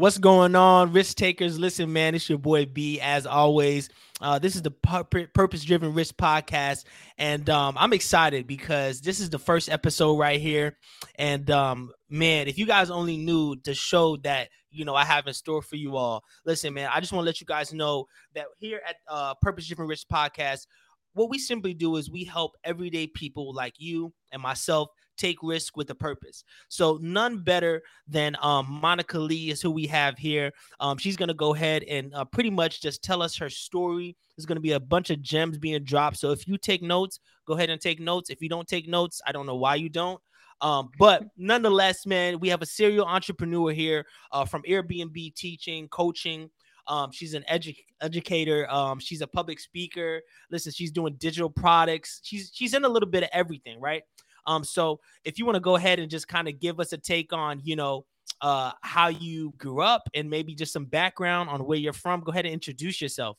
[0.00, 1.58] What's going on, risk takers?
[1.58, 2.98] Listen, man, it's your boy B.
[3.02, 3.90] As always,
[4.22, 6.84] uh, this is the Purpose Driven Risk Podcast,
[7.18, 10.78] and um, I'm excited because this is the first episode right here.
[11.16, 15.26] And um, man, if you guys only knew the show that you know I have
[15.26, 18.06] in store for you all, listen, man, I just want to let you guys know
[18.34, 20.66] that here at uh, Purpose Driven Risk Podcast,
[21.14, 25.76] what we simply do is we help everyday people like you and myself take risk
[25.76, 26.44] with a purpose.
[26.68, 30.50] So none better than um, Monica Lee is who we have here.
[30.80, 34.16] Um, she's gonna go ahead and uh, pretty much just tell us her story.
[34.36, 36.16] There's gonna be a bunch of gems being dropped.
[36.16, 38.30] So if you take notes, go ahead and take notes.
[38.30, 40.20] If you don't take notes, I don't know why you don't.
[40.62, 46.50] Um, but nonetheless, man, we have a serial entrepreneur here uh, from Airbnb teaching, coaching.
[46.90, 48.68] Um, she's an edu- educator.
[48.70, 50.20] Um, she's a public speaker.
[50.50, 52.20] Listen, she's doing digital products.
[52.24, 54.02] She's she's in a little bit of everything, right?
[54.46, 56.98] Um, so if you want to go ahead and just kind of give us a
[56.98, 58.06] take on, you know,
[58.40, 62.32] uh, how you grew up and maybe just some background on where you're from, go
[62.32, 63.36] ahead and introduce yourself.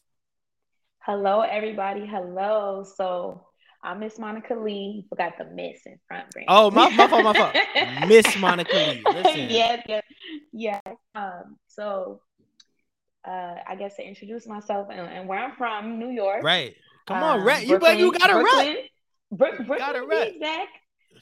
[1.00, 2.06] Hello, everybody.
[2.06, 2.86] Hello.
[2.96, 3.48] So
[3.84, 5.06] I'm Miss Monica Lee.
[5.10, 6.30] Forgot the Miss in front.
[6.32, 6.46] Brand.
[6.50, 7.56] Oh, my, my fault, my fault.
[8.08, 9.02] Miss Monica Lee.
[9.06, 9.50] Listen.
[9.50, 10.04] yes, yes,
[10.54, 10.82] yes.
[11.16, 12.22] Um, so
[13.28, 16.44] uh, I guess to introduce myself and, and, where I'm from, New York.
[16.44, 16.76] Right.
[17.08, 17.62] Come on, um, rap.
[17.62, 18.78] You, Brooklyn, you got to rap.
[19.32, 20.28] Brooklyn, got to rap.
[20.28, 20.78] Exact.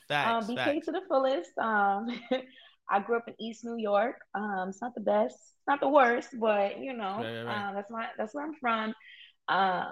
[0.07, 0.85] Facts, um, BK facts.
[0.85, 1.57] to the fullest.
[1.57, 2.07] Um,
[2.89, 4.15] I grew up in East New York.
[4.33, 7.67] Um, it's not the best, not the worst, but you know, right, right, right.
[7.69, 8.93] Um, that's my that's where I'm from.
[9.47, 9.85] Uh,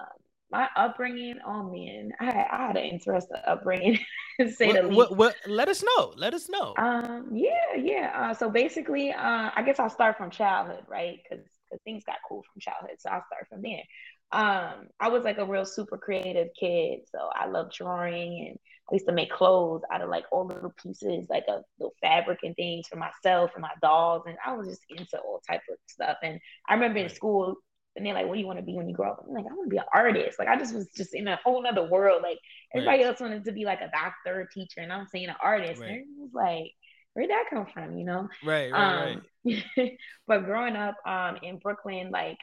[0.50, 3.98] my upbringing, oh man, I had, I had an interesting upbringing,
[4.40, 4.96] to say what, the least.
[4.96, 6.14] What, what, let us know.
[6.16, 6.74] Let us know.
[6.78, 8.12] Um, yeah, yeah.
[8.14, 11.20] Uh, so basically, uh, I guess I'll start from childhood, right?
[11.22, 11.44] Because
[11.84, 13.82] things got cool from childhood, so I'll start from there.
[14.30, 18.58] Um, I was like a real super creative kid, so I love drawing and
[18.90, 22.40] I used to make clothes out of like all little pieces, like a little fabric
[22.42, 24.22] and things for myself and my dolls.
[24.26, 26.16] And I was just into all type of stuff.
[26.22, 27.56] And I remember in school,
[27.96, 29.44] and they're like, "What do you want to be when you grow up?" I'm like,
[29.44, 31.88] "I want to be an artist." Like I just was just in a whole other
[31.88, 32.22] world.
[32.22, 32.38] Like
[32.74, 33.06] everybody right.
[33.06, 35.80] else wanted to be like a doctor, a teacher, and I'm saying an artist.
[35.80, 35.90] Right.
[35.90, 36.72] And it was like,
[37.18, 37.98] where'd that come from?
[37.98, 38.28] You know?
[38.44, 39.92] Right, right, um, right.
[40.28, 42.38] but growing up um in Brooklyn, like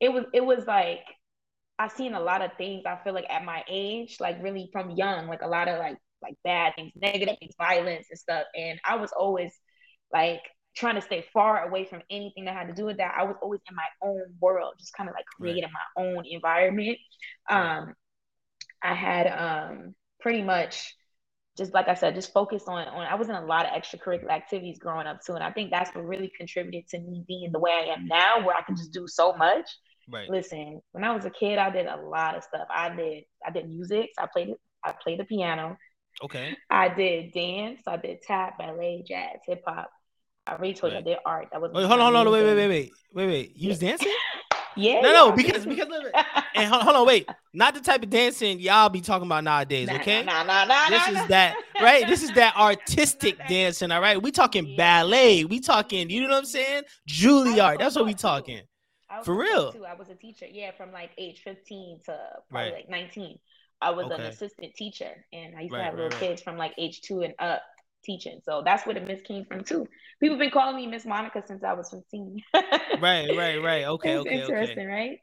[0.00, 1.00] it was it was like
[1.78, 2.84] I've seen a lot of things.
[2.86, 5.98] I feel like at my age, like really from young, like a lot of like
[6.22, 8.44] like bad things, negative things, violence and stuff.
[8.56, 9.52] And I was always
[10.12, 10.40] like
[10.74, 13.14] trying to stay far away from anything that had to do with that.
[13.18, 15.72] I was always in my own world, just kind of like creating right.
[15.96, 16.96] my own environment.
[17.50, 17.94] Um,
[18.82, 20.94] I had um pretty much
[21.56, 24.30] just like I said, just focused on on I was in a lot of extracurricular
[24.30, 25.34] activities growing up too.
[25.34, 28.44] And I think that's what really contributed to me being the way I am now,
[28.44, 29.68] where I can just do so much.
[30.08, 30.28] Right.
[30.28, 32.68] Listen, when I was a kid, I did a lot of stuff.
[32.70, 34.10] I did I did music.
[34.18, 35.76] I played I played the piano.
[36.22, 36.56] Okay.
[36.70, 37.80] I did dance.
[37.86, 39.90] I did tap, ballet, jazz, hip hop.
[40.46, 41.04] I already told right.
[41.04, 41.48] you I did art.
[41.52, 41.72] That was.
[41.72, 43.56] Wait, hold on, hold on, wait, wait, wait, wait, wait, wait.
[43.56, 44.12] You was dancing?
[44.76, 45.00] yeah.
[45.00, 45.88] No, no, because because
[46.54, 47.28] and hold, hold, on, wait.
[47.52, 49.88] Not the type of dancing y'all be talking about nowadays.
[49.88, 50.22] Nah, okay.
[50.22, 52.06] Nah, nah, nah, this nah, is that right.
[52.06, 53.90] This is that artistic dancing.
[53.90, 54.22] All right.
[54.22, 54.76] We talking yeah.
[54.76, 55.44] ballet.
[55.44, 56.10] We talking.
[56.10, 56.84] You know what I'm saying?
[57.08, 57.78] Juilliard.
[57.78, 58.62] That's what we talking.
[59.24, 59.72] For real?
[59.72, 59.84] Too.
[59.84, 60.46] I was a teacher.
[60.50, 62.18] Yeah, from like age 15 to
[62.50, 62.74] probably right.
[62.74, 63.38] like 19.
[63.80, 64.14] I was okay.
[64.14, 67.02] an assistant teacher, and I used right, to have right, little kids from like age
[67.02, 67.62] two and up
[68.06, 68.40] teaching.
[68.44, 69.86] So that's where the Miss came from too.
[70.20, 72.42] People have been calling me Miss Monica since I was 15.
[73.00, 73.84] right, right, right.
[73.96, 74.86] Okay, it's okay, interesting, okay.
[74.86, 75.18] right?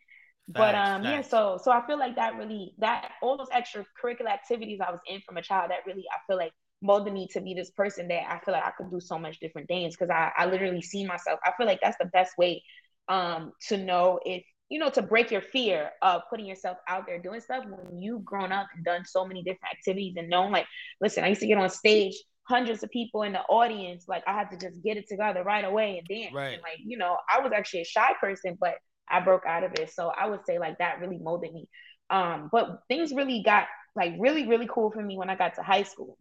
[0.54, 1.12] Facts, but um, facts.
[1.12, 1.22] yeah.
[1.22, 5.22] So so I feel like that really that all those extracurricular activities I was in
[5.26, 6.52] from a child that really I feel like
[6.82, 9.40] molded me to be this person that I feel like I could do so much
[9.40, 11.40] different things because I I literally see myself.
[11.46, 12.62] I feel like that's the best way
[13.08, 17.22] um, to know if you know to break your fear of putting yourself out there
[17.22, 20.66] doing stuff when you've grown up and done so many different activities and known like
[21.02, 22.16] listen i used to get on stage
[22.48, 25.66] hundreds of people in the audience like i had to just get it together right
[25.66, 26.54] away and dance right.
[26.54, 28.76] and like you know i was actually a shy person but
[29.10, 31.68] i broke out of it so i would say like that really molded me
[32.10, 35.62] um but things really got like really really cool for me when i got to
[35.62, 36.18] high school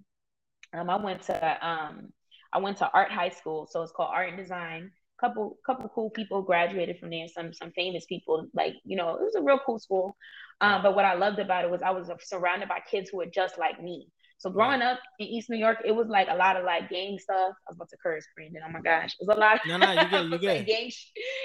[0.74, 2.08] um i went to um
[2.52, 4.90] i went to art high school so it's called art and design
[5.22, 7.28] couple couple cool people graduated from there.
[7.28, 10.16] Some some famous people, like you know, it was a real cool school.
[10.60, 13.26] Um, but what I loved about it was I was surrounded by kids who were
[13.26, 14.08] just like me.
[14.42, 17.16] So growing up in East New York, it was like a lot of like gang
[17.16, 17.54] stuff.
[17.68, 18.62] I was about to curse, Brandon.
[18.66, 19.60] Oh my gosh, it was a lot.
[19.60, 20.66] Of, no, no, you get, you get.
[20.66, 20.90] gang,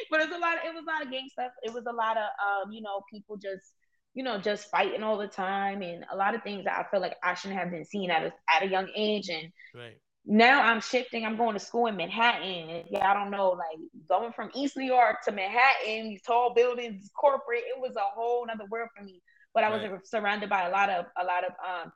[0.09, 0.57] but it was a lot.
[0.57, 1.51] Of, it was a lot of gang stuff.
[1.61, 3.71] It was a lot of um, you know, people just
[4.15, 7.01] you know, just fighting all the time, and a lot of things that I feel
[7.01, 9.29] like I shouldn't have been seen at a at a young age.
[9.29, 11.23] And right now I'm shifting.
[11.23, 12.85] I'm going to school in Manhattan.
[12.89, 13.77] Yeah, I don't know, like
[14.09, 17.61] going from East New York to Manhattan, these tall buildings, corporate.
[17.67, 19.21] It was a whole nother world for me.
[19.57, 20.07] But I was right.
[20.07, 21.92] surrounded by a lot of a lot of um,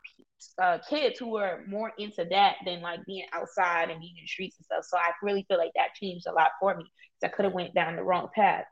[0.60, 4.28] uh, kids who were more into that than like being outside and being in the
[4.28, 4.84] streets and stuff.
[4.84, 6.86] So I really feel like that changed a lot for me.
[7.24, 8.66] I could have went down the wrong path.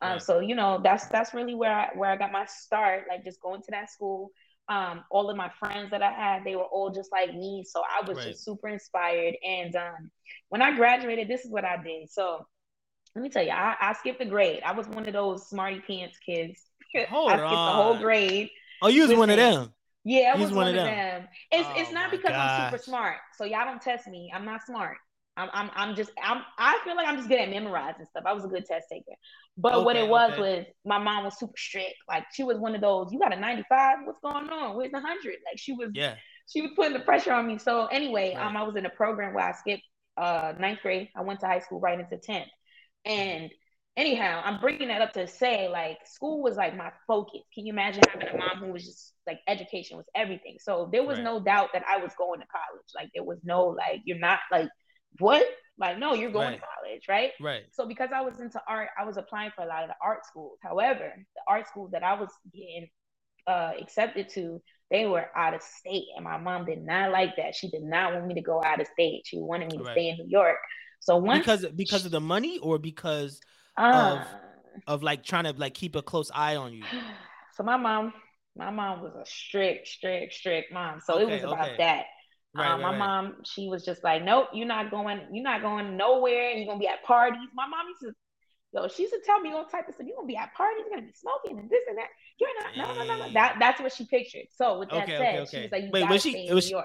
[0.00, 0.22] Um, right.
[0.22, 3.42] So you know that's that's really where I where I got my start, like just
[3.42, 4.30] going to that school.
[4.68, 7.82] Um, all of my friends that I had, they were all just like me, so
[7.82, 8.28] I was right.
[8.28, 9.34] just super inspired.
[9.44, 10.12] And um,
[10.50, 12.08] when I graduated, this is what I did.
[12.08, 12.46] So
[13.16, 14.62] let me tell you, I, I skipped a grade.
[14.64, 16.67] I was one of those smarty pants kids.
[16.94, 17.66] Hold I skipped on.
[17.66, 18.50] the whole grade.
[18.82, 19.72] Oh, you was one of them.
[20.04, 20.86] Yeah, I was one, one, of them.
[20.86, 21.28] them.
[21.50, 22.60] It's oh it's not because gosh.
[22.60, 23.16] I'm super smart.
[23.36, 24.32] So y'all don't test me.
[24.34, 24.96] I'm not smart.
[25.36, 28.24] I'm, I'm, I'm just I'm I feel like I'm just good at memorizing stuff.
[28.26, 29.12] I was a good test taker.
[29.56, 30.40] But okay, what it was okay.
[30.40, 31.94] was my mom was super strict.
[32.08, 34.76] Like she was one of those, you got a 95, what's going on?
[34.76, 35.36] Where's the hundred?
[35.46, 36.14] Like she was yeah,
[36.48, 37.58] she was putting the pressure on me.
[37.58, 38.46] So anyway, right.
[38.46, 39.84] um I was in a program where I skipped
[40.16, 41.08] uh ninth grade.
[41.16, 42.46] I went to high school right into 10th.
[43.04, 43.50] And
[43.98, 47.40] anyhow, I'm bringing that up to say like school was like my focus.
[47.52, 50.56] Can you imagine having a mom who was just like education was everything?
[50.60, 51.24] So there was right.
[51.24, 52.86] no doubt that I was going to college.
[52.94, 54.68] Like there was no like you're not like
[55.18, 55.44] what?
[55.78, 56.60] Like no, you're going right.
[56.60, 57.32] to college, right?
[57.40, 57.64] Right.
[57.72, 60.24] So because I was into art, I was applying for a lot of the art
[60.24, 60.58] schools.
[60.62, 62.88] However, the art schools that I was getting
[63.48, 67.54] uh, accepted to, they were out of state, and my mom did not like that.
[67.54, 69.22] She did not want me to go out of state.
[69.24, 69.92] She wanted me to right.
[69.92, 70.56] stay in New York.
[71.00, 73.40] So once because because of the money or because
[73.78, 74.24] uh,
[74.86, 76.84] of of like trying to like keep a close eye on you.
[77.56, 78.12] So my mom,
[78.54, 81.00] my mom was a strict, strict, strict mom.
[81.04, 81.76] So okay, it was about okay.
[81.78, 82.04] that.
[82.54, 82.98] Right, um, right, my right.
[82.98, 86.52] mom, she was just like, nope, you're not going, you're not going nowhere.
[86.52, 87.48] You're gonna be at parties.
[87.54, 88.12] My mom used to,
[88.72, 90.06] yo, she used to tell me all type of stuff.
[90.06, 90.84] You're gonna be at parties.
[90.88, 92.06] You're gonna be smoking and this and that.
[92.38, 93.32] You're not, no, no, no, no.
[93.32, 94.46] That that's what she pictured.
[94.56, 96.48] So with that okay, said, she was like, you Wait, was she?
[96.52, 96.76] Was she?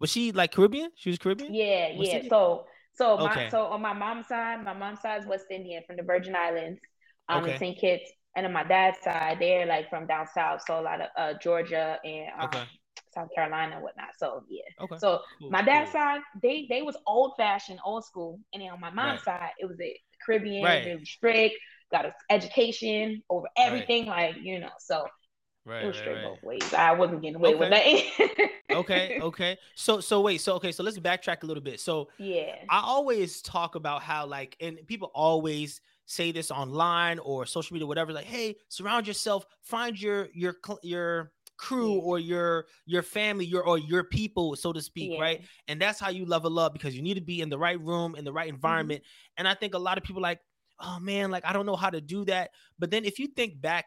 [0.00, 0.90] Was she like Caribbean?
[0.96, 1.54] She was Caribbean.
[1.54, 2.28] Yeah, what yeah.
[2.28, 3.44] So so okay.
[3.44, 6.34] my so on my mom's side, my mom's side is West Indian from the Virgin
[6.36, 6.80] Islands,
[7.28, 7.58] um, okay.
[7.58, 7.78] St.
[7.78, 11.08] Kitts, and on my dad's side, they're like from down south, so a lot of
[11.16, 12.62] uh, Georgia and um, okay.
[13.14, 14.08] South Carolina and whatnot.
[14.18, 14.62] So yeah.
[14.84, 14.98] Okay.
[14.98, 16.00] So cool, my dad's cool.
[16.00, 19.40] side, they they was old fashioned, old school, and then on my mom's right.
[19.40, 20.84] side, it was a Caribbean, right.
[20.84, 21.56] really strict,
[21.90, 24.34] got an education over everything, right.
[24.34, 24.70] like you know.
[24.78, 25.06] So
[25.66, 26.74] Right, it was straight right, both ways.
[26.74, 27.58] I wasn't getting away okay.
[27.58, 28.76] with that.
[28.76, 29.58] okay, okay.
[29.74, 31.80] So so wait, so okay, so let's backtrack a little bit.
[31.80, 37.46] So yeah, I always talk about how like and people always say this online or
[37.46, 42.02] social media, whatever, like, hey, surround yourself, find your your your crew yeah.
[42.02, 45.20] or your your family, your or your people, so to speak, yeah.
[45.20, 45.40] right?
[45.68, 48.16] And that's how you level up because you need to be in the right room,
[48.16, 48.56] in the right mm-hmm.
[48.56, 49.02] environment.
[49.02, 49.40] Mm-hmm.
[49.40, 50.40] And I think a lot of people like,
[50.80, 52.50] oh man, like I don't know how to do that.
[52.78, 53.84] But then if you think back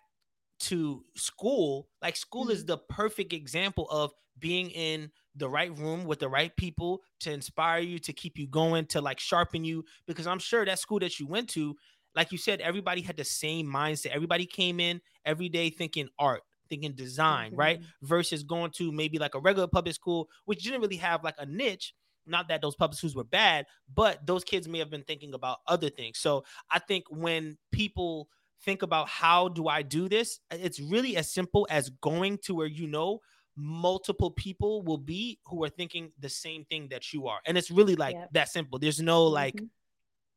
[0.63, 2.51] to school, like school mm-hmm.
[2.51, 7.31] is the perfect example of being in the right room with the right people to
[7.31, 9.83] inspire you, to keep you going, to like sharpen you.
[10.07, 11.75] Because I'm sure that school that you went to,
[12.15, 14.11] like you said, everybody had the same mindset.
[14.11, 17.59] Everybody came in every day thinking art, thinking design, mm-hmm.
[17.59, 17.81] right?
[18.01, 21.45] Versus going to maybe like a regular public school, which didn't really have like a
[21.45, 21.93] niche.
[22.25, 25.57] Not that those public schools were bad, but those kids may have been thinking about
[25.67, 26.19] other things.
[26.19, 28.29] So I think when people
[28.63, 32.67] think about how do I do this, it's really as simple as going to where
[32.67, 33.19] you know
[33.55, 37.39] multiple people will be who are thinking the same thing that you are.
[37.45, 38.29] And it's really like yep.
[38.33, 38.79] that simple.
[38.79, 39.65] There's no like mm-hmm.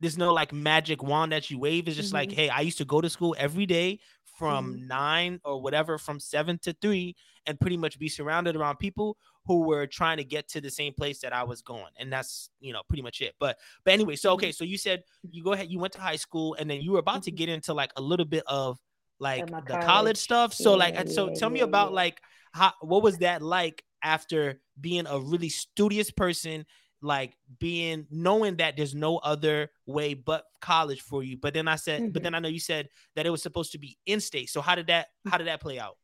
[0.00, 1.88] There's no like magic wand that you wave.
[1.88, 2.16] It's just mm-hmm.
[2.16, 4.00] like, hey, I used to go to school every day
[4.38, 4.86] from mm-hmm.
[4.88, 7.16] nine or whatever, from seven to three,
[7.46, 9.16] and pretty much be surrounded around people
[9.46, 11.92] who were trying to get to the same place that I was going.
[11.98, 13.34] And that's, you know, pretty much it.
[13.38, 14.52] But but anyway, so okay, mm-hmm.
[14.52, 16.98] so you said you go ahead, you went to high school and then you were
[16.98, 17.36] about to mm-hmm.
[17.36, 18.78] get into like a little bit of
[19.18, 20.52] like the college, college stuff.
[20.52, 22.20] So yeah, like so tell me about like
[22.52, 26.66] how what was that like after being a really studious person
[27.02, 31.76] like being knowing that there's no other way but college for you but then i
[31.76, 32.10] said mm-hmm.
[32.10, 34.60] but then i know you said that it was supposed to be in state so
[34.60, 35.96] how did that how did that play out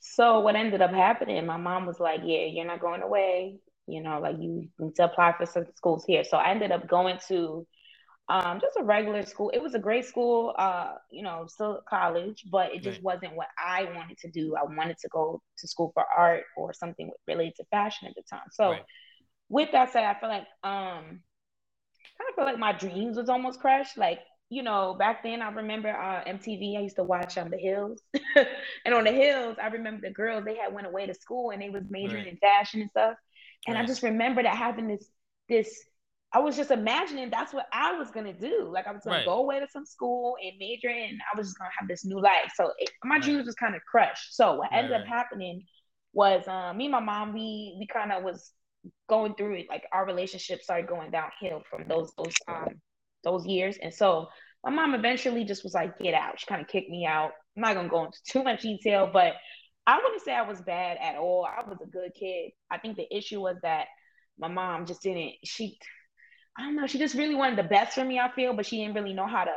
[0.00, 3.58] so what ended up happening, my mom was like, "Yeah, you're not going away.
[3.86, 6.88] You know, like you need to apply for some schools here." So I ended up
[6.88, 7.66] going to
[8.28, 9.50] um, just a regular school.
[9.50, 13.04] It was a great school, uh, you know, still college, but it just right.
[13.20, 14.54] wasn't what I wanted to do.
[14.54, 18.22] I wanted to go to school for art or something related to fashion at the
[18.30, 18.48] time.
[18.52, 18.84] So, right.
[19.48, 21.20] With that said, I feel like um,
[22.18, 23.96] kind of feel like my dreams was almost crushed.
[23.96, 26.78] Like you know, back then I remember uh, MTV.
[26.78, 28.00] I used to watch on um, The Hills,
[28.84, 31.60] and on The Hills, I remember the girls they had went away to school and
[31.60, 32.32] they was majoring right.
[32.32, 33.14] in fashion and stuff.
[33.66, 33.82] And right.
[33.82, 35.10] I just remember that having this
[35.48, 35.84] this.
[36.30, 38.68] I was just imagining that's what I was gonna do.
[38.70, 39.26] Like I was gonna right.
[39.26, 42.20] go away to some school and major, and I was just gonna have this new
[42.20, 42.52] life.
[42.54, 44.36] So it, my dreams was kind of crushed.
[44.36, 45.64] So what ended up happening
[46.12, 48.52] was um, me and my mom we we kind of was
[49.08, 49.66] going through it.
[49.68, 52.80] Like our relationship started going downhill from those those um
[53.24, 53.76] those years.
[53.82, 54.28] And so
[54.64, 56.38] my mom eventually just was like, get out.
[56.38, 57.30] She kind of kicked me out.
[57.56, 59.34] I'm not gonna go into too much detail, but
[59.86, 61.46] I wouldn't say I was bad at all.
[61.46, 62.52] I was a good kid.
[62.70, 63.86] I think the issue was that
[64.38, 65.32] my mom just didn't.
[65.44, 65.78] She,
[66.56, 66.86] I don't know.
[66.86, 68.18] She just really wanted the best for me.
[68.18, 69.54] I feel, but she didn't really know how to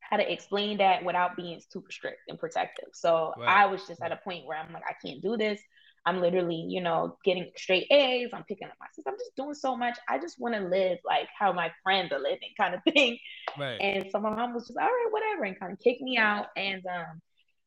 [0.00, 2.88] how to explain that without being super strict and protective.
[2.94, 3.34] So.
[3.46, 5.60] I was just at a point where I'm like, I can't do this.
[6.08, 8.30] I'm literally, you know, getting straight A's.
[8.32, 9.10] I'm picking up my sister.
[9.10, 9.98] I'm just doing so much.
[10.08, 13.18] I just want to live like how my friends are living, kind of thing.
[13.58, 13.78] Right.
[13.78, 16.46] And so my mom was just all right, whatever, and kind of kicked me out.
[16.56, 17.20] And um,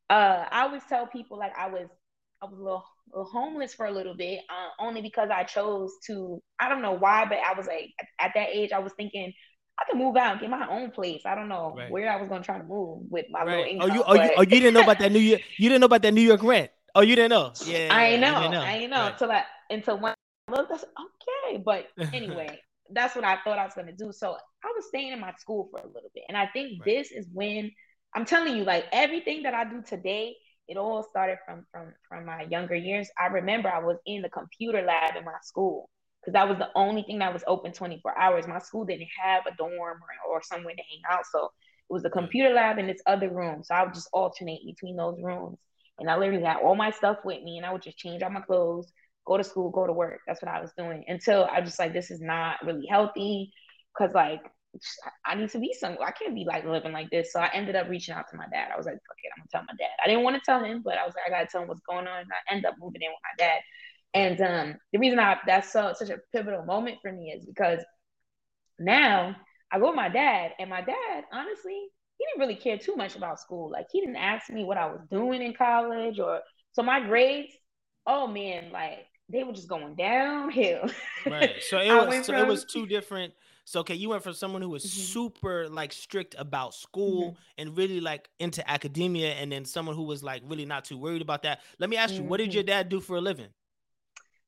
[0.09, 1.87] uh, I always tell people like I was,
[2.41, 2.83] I was a little,
[3.13, 6.41] a little homeless for a little bit, uh, only because I chose to.
[6.59, 9.33] I don't know why, but I was like at, at that age, I was thinking
[9.79, 11.21] I can move out and get my own place.
[11.25, 11.91] I don't know right.
[11.91, 13.47] where I was gonna try to move with my right.
[13.49, 13.91] little income.
[13.91, 15.41] Oh, you, oh, you, oh, you didn't know about that New York.
[15.57, 16.71] You didn't know about that New York rent.
[16.95, 17.53] Oh, you didn't know?
[17.65, 18.49] Yeah, I know.
[18.49, 18.59] know.
[18.59, 19.01] I know.
[19.01, 19.11] Right.
[19.13, 20.13] Until I until when
[20.47, 21.63] I looked, I said, okay.
[21.63, 22.59] But anyway,
[22.91, 24.11] that's what I thought I was gonna do.
[24.11, 24.31] So
[24.63, 26.85] I was staying in my school for a little bit, and I think right.
[26.85, 27.71] this is when
[28.15, 30.35] I'm telling you, like everything that I do today,
[30.67, 33.09] it all started from from from my younger years.
[33.19, 35.89] I remember I was in the computer lab in my school
[36.21, 38.47] because that was the only thing that was open 24 hours.
[38.47, 42.03] My school didn't have a dorm or, or somewhere to hang out, so it was
[42.03, 43.63] the computer lab in this other room.
[43.63, 45.57] So I would just alternate between those rooms.
[46.01, 48.29] And I literally had all my stuff with me and I would just change all
[48.29, 48.91] my clothes,
[49.25, 50.19] go to school, go to work.
[50.27, 53.53] That's what I was doing until I was like, this is not really healthy.
[53.97, 54.41] Cause like
[55.25, 56.07] I need to be somewhere.
[56.07, 57.33] I can't be like living like this.
[57.33, 58.69] So I ended up reaching out to my dad.
[58.73, 59.95] I was like, fuck it, I'm gonna tell my dad.
[60.03, 61.81] I didn't want to tell him, but I was like, I gotta tell him what's
[61.81, 62.21] going on.
[62.21, 63.59] And I ended up moving in with my dad.
[64.13, 67.79] And um, the reason I that's so such a pivotal moment for me is because
[68.79, 69.35] now
[69.71, 71.87] I go with my dad, and my dad, honestly,
[72.21, 73.71] he didn't really care too much about school.
[73.71, 77.51] Like he didn't ask me what I was doing in college or so my grades,
[78.05, 80.87] oh man, like they were just going downhill.
[81.25, 81.55] right.
[81.61, 83.33] So it was so from, it was two different
[83.65, 85.01] so okay, you went from someone who was mm-hmm.
[85.01, 87.41] super like strict about school mm-hmm.
[87.57, 91.21] and really like into academia, and then someone who was like really not too worried
[91.21, 91.61] about that.
[91.79, 92.29] Let me ask you, mm-hmm.
[92.29, 92.67] what did your mm-hmm.
[92.67, 93.47] dad do for a living?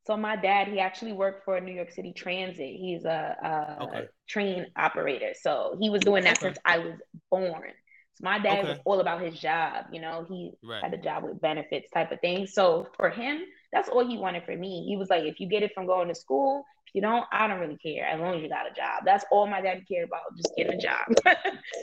[0.06, 2.76] So my dad, he actually worked for New York City Transit.
[2.76, 4.08] He's a, a okay.
[4.28, 5.34] train operator.
[5.40, 6.48] So he was doing that okay.
[6.48, 6.94] since I was
[7.32, 7.72] born.
[8.16, 8.70] So my dad okay.
[8.70, 9.86] was all about his job.
[9.92, 10.84] You know, he right.
[10.84, 12.48] had a job with benefits type of thing.
[12.48, 13.42] So for him,
[13.72, 14.86] that's all he wanted for me.
[14.88, 17.60] He was like, if you get it from going to school, you don't, I don't
[17.60, 19.04] really care as long as you got a job.
[19.04, 21.00] That's all my dad cared about, just getting a job.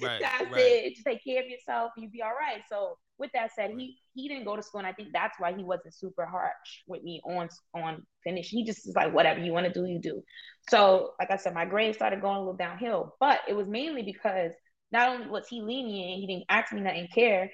[0.03, 0.61] right, that's right.
[0.61, 0.95] it.
[0.95, 2.63] Just take care of yourself, you be all right.
[2.69, 5.53] So with that said, he he didn't go to school, and I think that's why
[5.53, 8.49] he wasn't super harsh with me on on finish.
[8.49, 10.23] He just was like, whatever you want to do, you do.
[10.71, 14.03] So like I said, my grades started going a little downhill, but it was mainly
[14.03, 14.53] because
[14.93, 17.51] not only was he lenient, he didn't ask me nothing, care.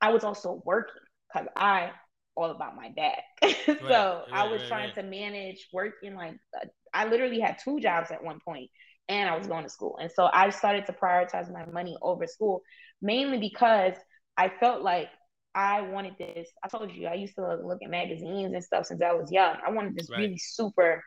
[0.00, 1.90] I was also working because I
[2.36, 3.22] all about my dad.
[3.66, 4.94] so right, I was right, trying right.
[4.96, 8.70] to manage working like uh, I literally had two jobs at one point
[9.08, 9.98] and I was going to school.
[10.00, 12.62] And so I started to prioritize my money over school
[13.02, 13.94] mainly because
[14.36, 15.08] I felt like
[15.54, 16.48] I wanted this.
[16.64, 19.56] I told you I used to look at magazines and stuff since I was young.
[19.66, 21.02] I wanted this really super,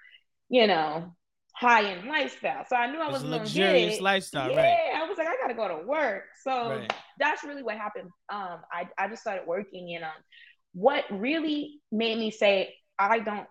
[0.50, 1.15] you know,
[1.55, 2.65] high end lifestyle.
[2.67, 4.51] So I knew I was luxurious lifestyle.
[4.51, 5.01] Yeah, right.
[5.03, 6.24] I was like, I gotta go to work.
[6.43, 6.93] So right.
[7.19, 8.10] that's really what happened.
[8.29, 10.12] Um, I, I just started working and um
[10.74, 13.48] what really made me say I don't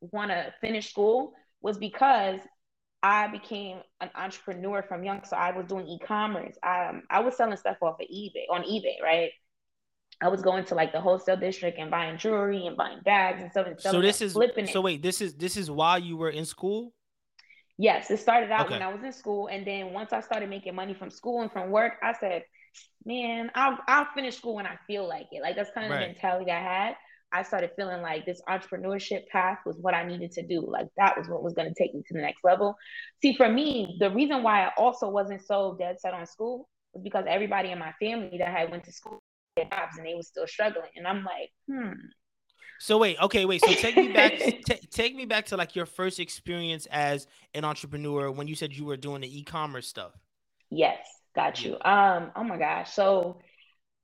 [0.00, 1.32] want to finish school
[1.62, 2.40] was because
[3.02, 5.24] I became an entrepreneur from young.
[5.24, 6.56] So I was doing e-commerce.
[6.62, 9.30] Um, I was selling stuff off of eBay on eBay, right?
[10.20, 13.50] I was going to like the wholesale district and buying jewelry and buying bags and
[13.50, 13.66] stuff.
[13.66, 14.66] And so this is flipping.
[14.66, 16.92] So wait, this is this is while you were in school.
[17.76, 18.74] Yes, it started out okay.
[18.74, 21.50] when I was in school, and then once I started making money from school and
[21.50, 22.44] from work, I said,
[23.04, 26.00] "Man, I'll I'll finish school when I feel like it." Like that's kind of right.
[26.00, 26.94] the mentality I had.
[27.32, 30.64] I started feeling like this entrepreneurship path was what I needed to do.
[30.66, 32.76] Like that was what was going to take me to the next level.
[33.22, 37.02] See, for me, the reason why I also wasn't so dead set on school was
[37.02, 39.18] because everybody in my family that had went to school
[39.56, 40.90] had jobs and they were still struggling.
[40.96, 41.92] And I'm like, hmm.
[42.78, 43.64] So wait, okay, wait.
[43.64, 44.32] So take me back.
[44.38, 48.72] t- take me back to like your first experience as an entrepreneur when you said
[48.72, 50.12] you were doing the e-commerce stuff.
[50.68, 50.98] Yes,
[51.34, 51.76] got you.
[51.84, 52.32] Um.
[52.34, 52.92] Oh my gosh.
[52.92, 53.38] So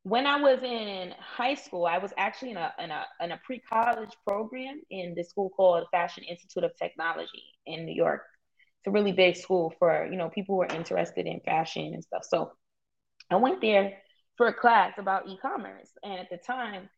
[0.09, 3.41] when I was in high school, I was actually in a in a in a
[3.45, 8.23] pre college program in this school called Fashion Institute of Technology in New York.
[8.81, 12.03] It's a really big school for you know people who are interested in fashion and
[12.03, 12.25] stuff.
[12.25, 12.53] So
[13.31, 13.99] I went there
[14.37, 16.89] for a class about e-commerce, and at the time,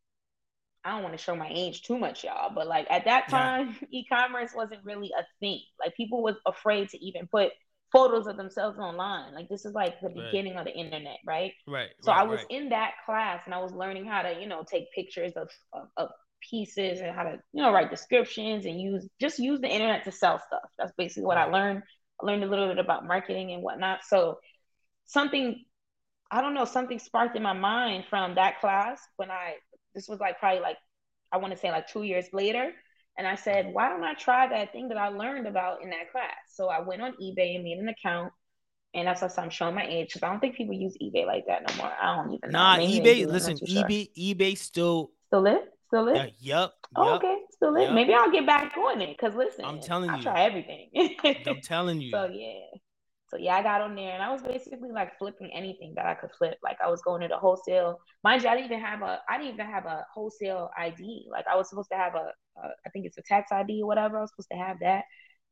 [0.85, 3.77] I don't want to show my age too much, y'all, but like at that time,
[3.81, 3.89] yeah.
[4.01, 5.61] e-commerce wasn't really a thing.
[5.81, 7.51] Like people was afraid to even put
[7.93, 9.35] photos of themselves online.
[9.35, 10.17] Like this is like the right.
[10.17, 11.53] beginning of the internet, right?
[11.67, 11.91] Right.
[12.03, 12.47] So right, I was right.
[12.51, 15.89] in that class and I was learning how to, you know, take pictures of, of,
[15.97, 16.09] of
[16.49, 20.13] pieces and how to, you know, write descriptions and use just use the internet to
[20.13, 20.69] sell stuff.
[20.79, 21.83] That's basically what I learned.
[22.21, 24.01] I learned a little bit about marketing and whatnot.
[24.07, 24.39] So
[25.07, 25.65] something,
[26.31, 29.55] I don't know, something sparked in my mind from that class when I
[29.95, 30.77] this was like probably like
[31.33, 32.73] I want to say like two years later.
[33.21, 36.11] And I said, why don't I try that thing that I learned about in that
[36.11, 36.33] class?
[36.55, 38.33] So I went on eBay and made an account.
[38.95, 41.45] And that's what I'm showing my age because I don't think people use eBay like
[41.47, 41.93] that no more.
[42.03, 42.83] I don't even nah, know.
[42.83, 44.35] Nah, eBay, listen, eBay, sure.
[44.35, 45.61] eBay still still live.
[45.89, 46.17] still lit.
[46.17, 46.73] Uh, yep.
[46.97, 47.89] Oh, okay, still lit.
[47.89, 47.93] Yep.
[47.93, 50.89] Maybe I'll get back on it because listen, I'm telling you, I try everything.
[51.47, 52.11] I'm telling you.
[52.11, 52.79] So yeah,
[53.31, 56.15] so yeah, I got on there and I was basically like flipping anything that I
[56.15, 56.59] could flip.
[56.65, 58.01] Like I was going to the wholesale.
[58.25, 61.29] Mind you, I didn't even have a I didn't even have a wholesale ID.
[61.31, 63.87] Like I was supposed to have a, a I think it's a tax ID or
[63.87, 64.19] whatever.
[64.19, 65.05] I was supposed to have that.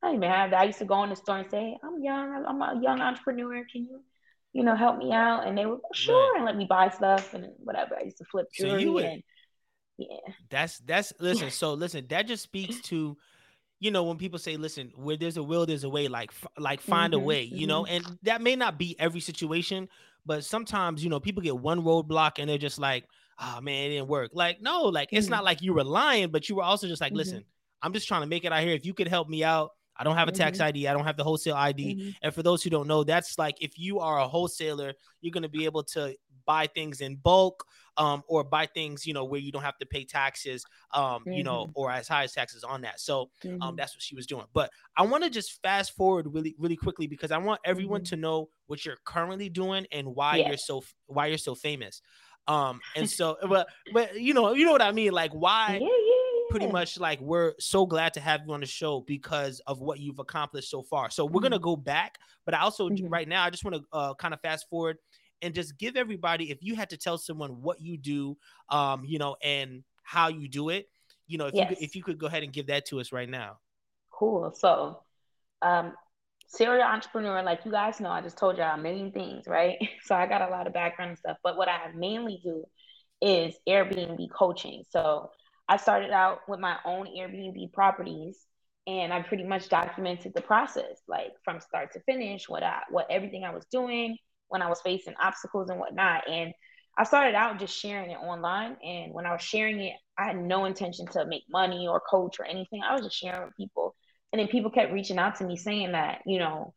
[0.02, 0.60] I didn't even have that.
[0.60, 3.64] I used to go in the store and say, I'm young, I'm a young entrepreneur.
[3.70, 4.00] Can you,
[4.52, 5.46] you know, help me out?
[5.46, 7.96] And they would sure and let me buy stuff and whatever.
[7.96, 9.22] I used to flip jewelry so would, and
[9.98, 10.32] yeah.
[10.50, 13.16] That's that's listen, so listen, that just speaks to
[13.80, 16.50] you know, when people say, "Listen, where there's a will, there's a way." Like, f-
[16.58, 17.42] like find mm-hmm, a way.
[17.42, 17.68] You mm-hmm.
[17.68, 19.88] know, and that may not be every situation,
[20.26, 23.04] but sometimes you know people get one roadblock and they're just like,
[23.38, 25.18] "Oh man, it didn't work." Like, no, like mm-hmm.
[25.18, 27.18] it's not like you were lying, but you were also just like, mm-hmm.
[27.18, 27.44] "Listen,
[27.82, 28.74] I'm just trying to make it out here.
[28.74, 29.70] If you could help me out."
[30.00, 30.66] I don't have a tax mm-hmm.
[30.68, 30.86] ID.
[30.86, 31.96] I don't have the wholesale ID.
[31.96, 32.10] Mm-hmm.
[32.22, 35.42] And for those who don't know, that's like if you are a wholesaler, you're going
[35.42, 36.14] to be able to
[36.48, 37.66] buy things in bulk
[37.98, 40.64] um, or buy things, you know, where you don't have to pay taxes,
[40.94, 41.32] um, mm-hmm.
[41.32, 41.72] you know, mm-hmm.
[41.74, 42.98] or as high as taxes on that.
[42.98, 43.62] So um, mm-hmm.
[43.62, 44.46] um, that's what she was doing.
[44.54, 48.14] But I want to just fast forward really, really quickly because I want everyone mm-hmm.
[48.14, 52.00] to know what you're currently doing and why you're so why you're so famous.
[52.46, 55.78] Um, and so, but but you know, you know what I mean, like why.
[55.80, 56.14] Yeah, yeah
[56.48, 60.00] pretty much like we're so glad to have you on the show because of what
[60.00, 61.10] you've accomplished so far.
[61.10, 61.42] So we're mm-hmm.
[61.42, 63.06] gonna go back, but I also mm-hmm.
[63.06, 64.96] right now I just want to uh, kind of fast forward
[65.42, 68.36] and just give everybody if you had to tell someone what you do
[68.70, 70.86] um you know and how you do it
[71.26, 71.70] you know if yes.
[71.70, 73.58] you if you could go ahead and give that to us right now.
[74.10, 74.52] Cool.
[74.54, 75.00] So
[75.62, 75.92] um
[76.48, 79.76] serial entrepreneur like you guys know i just told y'all a million things right?
[80.02, 82.64] So i got a lot of background and stuff but what i mainly do
[83.20, 84.82] is airbnb coaching.
[84.88, 85.30] So
[85.68, 88.38] i started out with my own airbnb properties
[88.86, 93.06] and i pretty much documented the process like from start to finish what i what
[93.10, 94.16] everything i was doing
[94.48, 96.28] when I was facing obstacles and whatnot.
[96.28, 96.52] And
[96.96, 98.76] I started out just sharing it online.
[98.82, 102.40] And when I was sharing it, I had no intention to make money or coach
[102.40, 102.82] or anything.
[102.82, 103.94] I was just sharing with people.
[104.32, 106.74] And then people kept reaching out to me saying that, you know,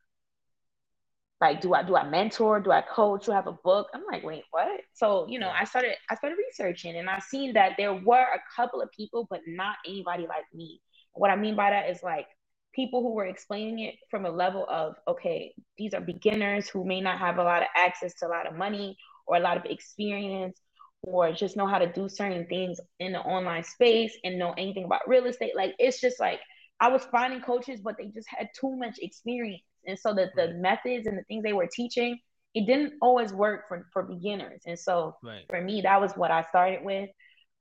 [1.42, 2.60] like do I do I mentor?
[2.60, 3.26] Do I coach?
[3.26, 3.88] Do I have a book?
[3.94, 4.82] I'm like, wait, what?
[4.94, 8.40] So, you know, I started I started researching and I seen that there were a
[8.56, 10.82] couple of people, but not anybody like me.
[11.14, 12.28] What I mean by that is like
[12.74, 17.02] people who were explaining it from a level of okay these are beginners who may
[17.02, 19.66] not have a lot of access to a lot of money or a lot of
[19.66, 20.60] experience
[21.04, 24.84] or just know how to do certain things in the online space and know anything
[24.84, 25.56] about real estate.
[25.56, 26.40] Like it's just like
[26.80, 29.64] i was finding coaches but they just had too much experience.
[29.86, 32.20] And so that the methods and the things they were teaching
[32.54, 34.64] it didn't always work for, for beginners.
[34.66, 35.46] And so right.
[35.50, 37.10] for me that was what i started with.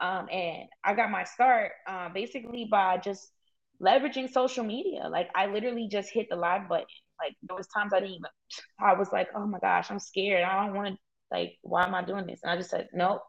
[0.01, 3.31] Um, and i got my start uh, basically by just
[3.83, 5.09] leveraging social media.
[5.09, 6.87] Like I literally just hit the live button.
[7.19, 8.31] Like there was times I didn't even
[8.81, 10.45] I was like, oh my gosh, I'm scared.
[10.45, 10.99] I don't want to
[11.31, 12.41] like why am I doing this?
[12.43, 13.23] And I just said, nope,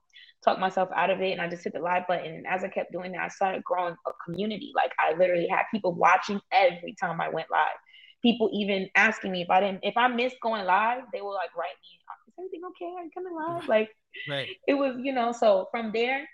[0.43, 1.31] talk myself out of it.
[1.31, 2.33] And I just hit the live button.
[2.33, 4.71] And as I kept doing that, I started growing a community.
[4.75, 7.77] Like I literally had people watching every time I went live.
[8.21, 11.55] People even asking me if I didn't if I missed going live, they will like
[11.55, 12.93] write me, uh, is everything okay?
[12.97, 13.67] Are you coming live?
[13.67, 13.89] Like
[14.29, 14.47] right.
[14.67, 16.27] it was, you know, so from there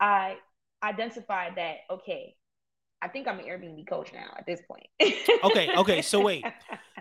[0.00, 0.36] I
[0.82, 2.34] identified that okay,
[3.06, 4.86] I think I'm an Airbnb coach now at this point.
[5.44, 6.02] okay, okay.
[6.02, 6.44] So wait.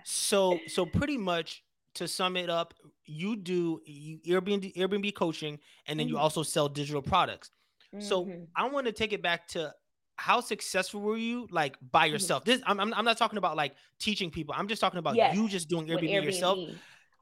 [0.08, 1.63] So so pretty much
[1.96, 6.18] to sum it up, you do Airbnb Airbnb coaching and then mm-hmm.
[6.18, 7.50] you also sell digital products.
[7.91, 8.06] Mm-hmm.
[8.06, 9.74] So I want to take it back to
[10.18, 12.13] how successful were you like by mm-hmm.
[12.13, 12.46] yourself?
[12.46, 14.54] This I'm, I'm, I'm not talking about like teaching people.
[14.56, 15.36] I'm just talking about yes.
[15.36, 16.26] you just doing Airbnb, Airbnb.
[16.26, 16.60] yourself.
[16.62, 16.76] Oh,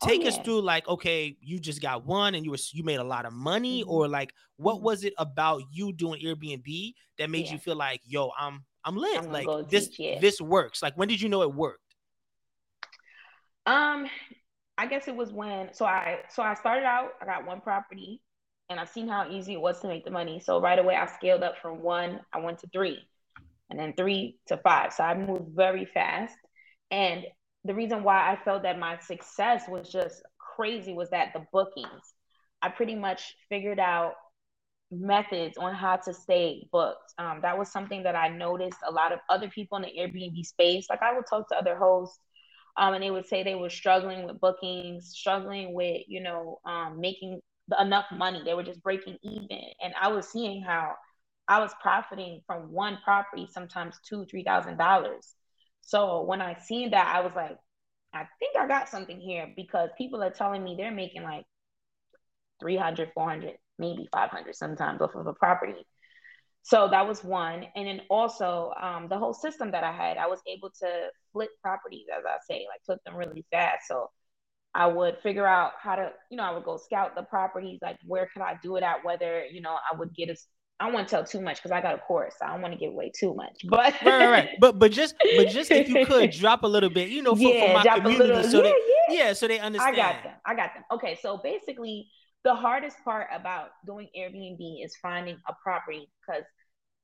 [0.05, 2.99] take oh, us through like okay you just got one and you were you made
[2.99, 3.91] a lot of money mm-hmm.
[3.91, 4.85] or like what mm-hmm.
[4.85, 7.53] was it about you doing airbnb that made yeah.
[7.53, 9.17] you feel like yo i'm I'm lit.
[9.17, 10.81] I'm like this teach, this works.
[10.81, 11.79] Like when did you know it worked?
[13.65, 14.07] Um,
[14.77, 18.21] I guess it was when so I so I started out, I got one property
[18.69, 20.39] and I've seen how easy it was to make the money.
[20.39, 22.99] So right away I scaled up from one, I went to three,
[23.69, 24.93] and then three to five.
[24.93, 26.35] So I moved very fast.
[26.91, 27.23] And
[27.65, 32.13] the reason why I felt that my success was just crazy was that the bookings.
[32.61, 34.13] I pretty much figured out
[34.91, 37.13] methods on how to stay booked.
[37.17, 40.45] Um, that was something that I noticed a lot of other people in the Airbnb
[40.45, 40.87] space.
[40.89, 42.19] Like I would talk to other hosts,
[42.77, 46.99] um, and they would say they were struggling with bookings, struggling with you know um,
[46.99, 47.39] making
[47.79, 48.41] enough money.
[48.45, 49.47] They were just breaking even,
[49.81, 50.95] and I was seeing how
[51.47, 55.35] I was profiting from one property, sometimes two, three thousand dollars.
[55.81, 57.57] So when I seen that, I was like,
[58.13, 61.45] I think I got something here because people are telling me they're making like
[62.61, 65.85] 300, 400 maybe 500 sometimes off of a property.
[66.63, 67.65] so that was one.
[67.75, 71.49] And then also um, the whole system that I had, I was able to flip
[71.61, 73.87] properties, as I say, like flip them really fast.
[73.87, 74.09] So
[74.75, 77.97] I would figure out how to, you know, I would go scout the properties, like
[78.05, 80.35] where could I do it at, whether, you know, I would get a
[80.79, 82.33] I want to tell too much because I got a course.
[82.39, 83.61] So I don't want to give away too much.
[83.69, 84.49] But right, right, right.
[84.59, 87.41] But but just but just if you could drop a little bit, you know, for,
[87.41, 89.25] yeah, for my community, little, so yeah, they, yeah.
[89.25, 89.95] yeah, so they understand.
[89.95, 90.33] I got them.
[90.45, 90.83] I got them.
[90.91, 92.09] Okay, so basically,
[92.43, 96.43] the hardest part about doing Airbnb is finding a property because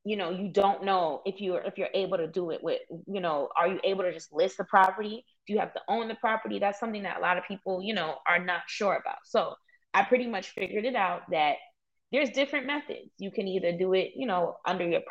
[0.03, 3.19] you know you don't know if you're if you're able to do it with you
[3.19, 6.15] know are you able to just list the property do you have to own the
[6.15, 9.53] property that's something that a lot of people you know are not sure about so
[9.93, 11.55] i pretty much figured it out that
[12.11, 13.11] there's different methods.
[13.17, 15.01] You can either do it, you know, under your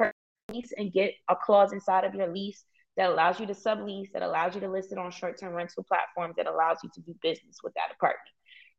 [0.50, 2.64] lease and get a clause inside of your lease
[2.96, 6.34] that allows you to sublease, that allows you to list it on short-term rental platforms,
[6.36, 8.34] that allows you to do business with that apartment.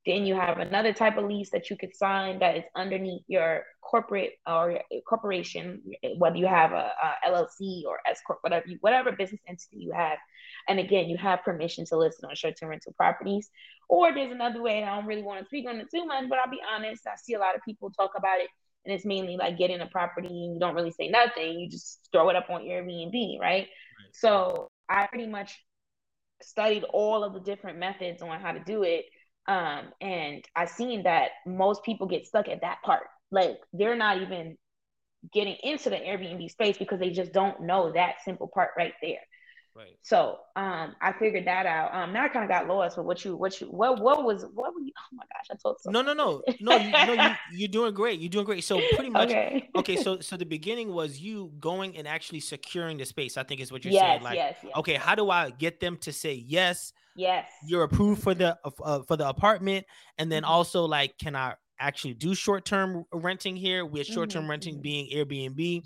[0.06, 3.64] Then you have another type of lease that you could sign that is underneath your
[3.82, 5.82] corporate or corporation,
[6.18, 9.92] whether you have a, a LLC or S corp, whatever you, whatever business entity you
[9.92, 10.18] have.
[10.68, 13.50] And again, you have permission to list on short-term rental properties.
[13.90, 14.84] Or there's another way.
[14.84, 17.06] I don't really want to speak on it too much, but I'll be honest.
[17.06, 18.48] I see a lot of people talk about it,
[18.86, 21.60] and it's mainly like getting a property and you don't really say nothing.
[21.60, 23.68] You just throw it up on Airbnb, right?
[23.68, 23.68] right.
[24.14, 25.60] So I pretty much
[26.42, 29.06] studied all of the different methods on how to do it.
[29.50, 33.08] Um, and I've seen that most people get stuck at that part.
[33.32, 34.58] Like they're not even
[35.34, 39.18] getting into the Airbnb space because they just don't know that simple part right there.
[39.76, 39.98] Right.
[40.04, 41.96] So um, I figured that out.
[41.96, 44.46] Um, now I kind of got lost with what you, what you, what, what was,
[44.54, 44.92] what were you?
[44.98, 45.78] Oh my gosh, I told.
[45.80, 47.14] So no, no, no, no, you, no.
[47.14, 48.20] You, you're doing great.
[48.20, 48.64] You're doing great.
[48.64, 49.30] So pretty much.
[49.30, 49.70] Okay.
[49.76, 49.96] okay.
[49.96, 53.36] So, so the beginning was you going and actually securing the space.
[53.36, 54.24] I think is what you're yes, saying.
[54.24, 54.74] Like, yes, yes.
[54.76, 56.94] okay, how do I get them to say yes?
[57.20, 57.52] Yes.
[57.68, 59.86] You're approved for the uh, for the apartment,
[60.18, 60.52] and then mm-hmm.
[60.52, 63.86] also like, can I actually do short term renting here?
[63.86, 64.52] With short term mm-hmm.
[64.52, 64.82] renting mm-hmm.
[64.82, 65.84] being Airbnb.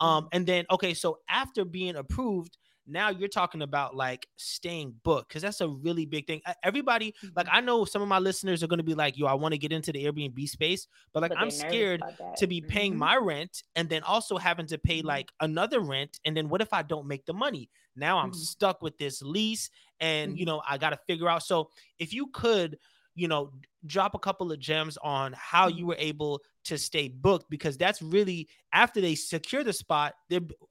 [0.00, 0.28] Um, mm-hmm.
[0.32, 5.42] and then okay, so after being approved, now you're talking about like staying booked because
[5.42, 6.40] that's a really big thing.
[6.62, 7.56] Everybody, like mm-hmm.
[7.56, 9.58] I know some of my listeners are going to be like, "Yo, I want to
[9.58, 12.02] get into the Airbnb space," but like but I'm scared
[12.36, 13.00] to be paying mm-hmm.
[13.00, 15.08] my rent and then also having to pay mm-hmm.
[15.08, 17.70] like another rent, and then what if I don't make the money?
[17.96, 18.38] Now I'm mm-hmm.
[18.38, 19.70] stuck with this lease,
[20.00, 20.56] and you mm-hmm.
[20.56, 21.42] know I got to figure out.
[21.42, 22.78] So if you could
[23.14, 23.52] you know
[23.86, 25.86] drop a couple of gems on how you mm-hmm.
[25.88, 30.14] were able to stay booked because that's really after they secure the spot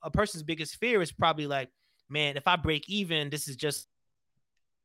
[0.04, 1.69] a person's biggest fear is probably like
[2.13, 3.88] man, if I break even, this is just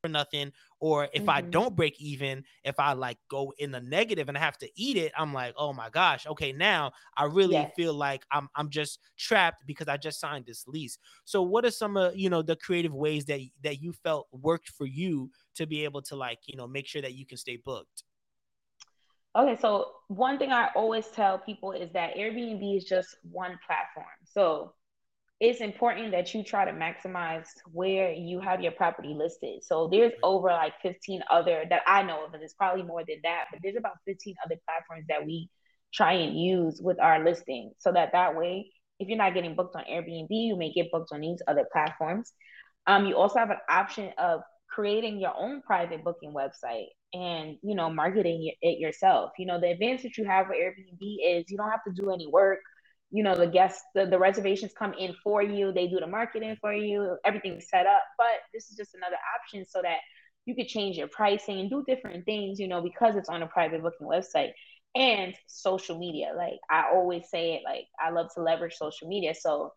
[0.01, 1.29] for nothing or if mm-hmm.
[1.29, 4.69] i don't break even if i like go in the negative and i have to
[4.75, 7.71] eat it i'm like oh my gosh okay now i really yes.
[7.75, 11.71] feel like i'm i'm just trapped because i just signed this lease so what are
[11.71, 15.65] some of you know the creative ways that that you felt worked for you to
[15.65, 18.03] be able to like you know make sure that you can stay booked
[19.35, 24.05] okay so one thing i always tell people is that airbnb is just one platform
[24.23, 24.73] so
[25.39, 29.63] it's important that you try to maximize where you have your property listed.
[29.63, 33.19] So there's over like 15 other that I know of, and it's probably more than
[33.23, 35.49] that, but there's about 15 other platforms that we
[35.93, 39.77] try and use with our listing so that that way, if you're not getting booked
[39.77, 42.33] on Airbnb, you may get booked on these other platforms.
[42.85, 47.75] Um, you also have an option of creating your own private booking website and you
[47.75, 49.31] know marketing it yourself.
[49.39, 52.11] You know the advantage that you have with Airbnb is you don't have to do
[52.11, 52.59] any work
[53.11, 56.55] you know the guests the, the reservations come in for you they do the marketing
[56.61, 59.97] for you everything's set up but this is just another option so that
[60.45, 63.47] you could change your pricing and do different things you know because it's on a
[63.47, 64.51] private booking website
[64.95, 66.31] and social media.
[66.35, 69.71] Like i always say it like i love to leverage social media so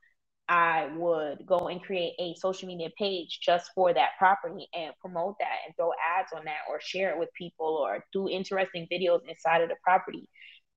[0.48, 5.36] i would go and create a social media page just for that property and promote
[5.38, 9.20] that and throw ads on that or share it with people or do interesting videos
[9.28, 10.28] inside of the property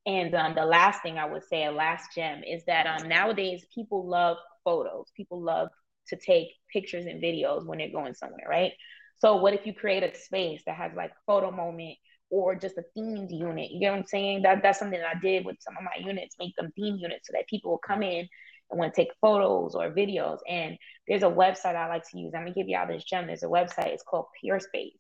[0.05, 3.65] and um, the last thing I would say, a last gem, is that um, nowadays
[3.73, 5.11] people love photos.
[5.15, 5.69] People love
[6.09, 8.71] to take pictures and videos when they're going somewhere, right?
[9.17, 11.97] So, what if you create a space that has like a photo moment
[12.29, 13.71] or just a themed unit?
[13.71, 14.43] You get what I'm saying?
[14.43, 17.27] That that's something that I did with some of my units, make them theme units
[17.27, 18.27] so that people will come in
[18.69, 20.39] and want to take photos or videos.
[20.47, 22.33] And there's a website I like to use.
[22.35, 23.25] I'm gonna give y'all this gem.
[23.25, 23.87] There's a website.
[23.87, 24.91] It's called Peerspace.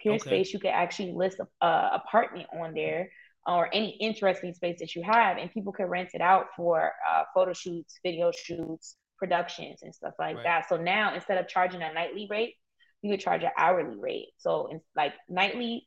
[0.00, 0.24] Pure okay.
[0.24, 0.52] Space.
[0.52, 3.10] You can actually list a, a apartment on there
[3.46, 7.24] or any interesting space that you have, and people can rent it out for uh,
[7.34, 10.44] photo shoots, video shoots, productions, and stuff like right.
[10.44, 10.68] that.
[10.68, 12.54] So now instead of charging a nightly rate,
[13.02, 14.28] you could charge an hourly rate.
[14.38, 15.86] So it's like nightly,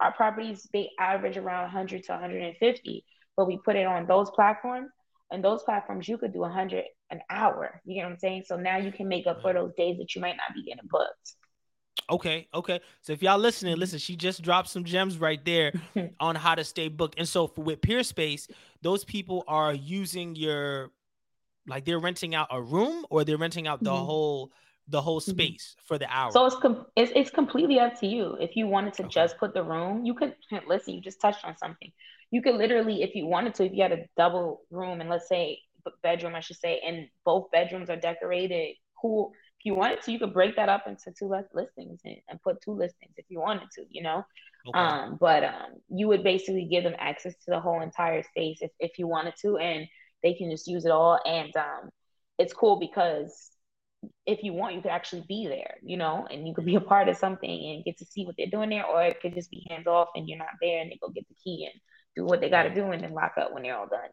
[0.00, 3.04] our properties they average around 100 to 150,
[3.36, 4.90] but we put it on those platforms.
[5.30, 7.80] And those platforms, you could do 100 an hour.
[7.84, 8.44] You get what I'm saying?
[8.46, 10.88] So now you can make up for those days that you might not be getting
[10.88, 11.34] booked.
[12.10, 12.80] Okay, okay.
[13.00, 13.80] So if y'all listening, mm-hmm.
[13.80, 15.72] listen, she just dropped some gems right there
[16.20, 17.18] on how to stay booked.
[17.18, 18.50] And so for, with Peerspace,
[18.82, 20.90] those people are using your
[21.66, 24.04] like they're renting out a room or they're renting out the mm-hmm.
[24.04, 24.52] whole
[24.88, 25.30] the whole mm-hmm.
[25.30, 25.86] space mm-hmm.
[25.86, 26.30] for the hour.
[26.30, 28.36] So it's, com- it's it's completely up to you.
[28.38, 29.10] If you wanted to okay.
[29.10, 30.34] just put the room, you could
[30.68, 30.94] listen.
[30.94, 31.90] You just touched on something.
[32.30, 35.28] You could literally, if you wanted to, if you had a double room and let's
[35.28, 35.60] say
[36.02, 39.32] bedroom, I should say, and both bedrooms are decorated, cool.
[39.64, 42.72] You wanted to, you could break that up into two listings and, and put two
[42.72, 44.24] listings if you wanted to, you know.
[44.66, 44.78] Okay.
[44.78, 48.70] Um, but um, you would basically give them access to the whole entire space if
[48.78, 49.86] if you wanted to, and
[50.22, 51.18] they can just use it all.
[51.24, 51.90] And um,
[52.38, 53.50] it's cool because
[54.26, 56.80] if you want, you could actually be there, you know, and you could be a
[56.80, 59.50] part of something and get to see what they're doing there, or it could just
[59.50, 61.80] be hands off and you're not there and they go get the key and
[62.16, 64.10] do what they got to do and then lock up when they're all done.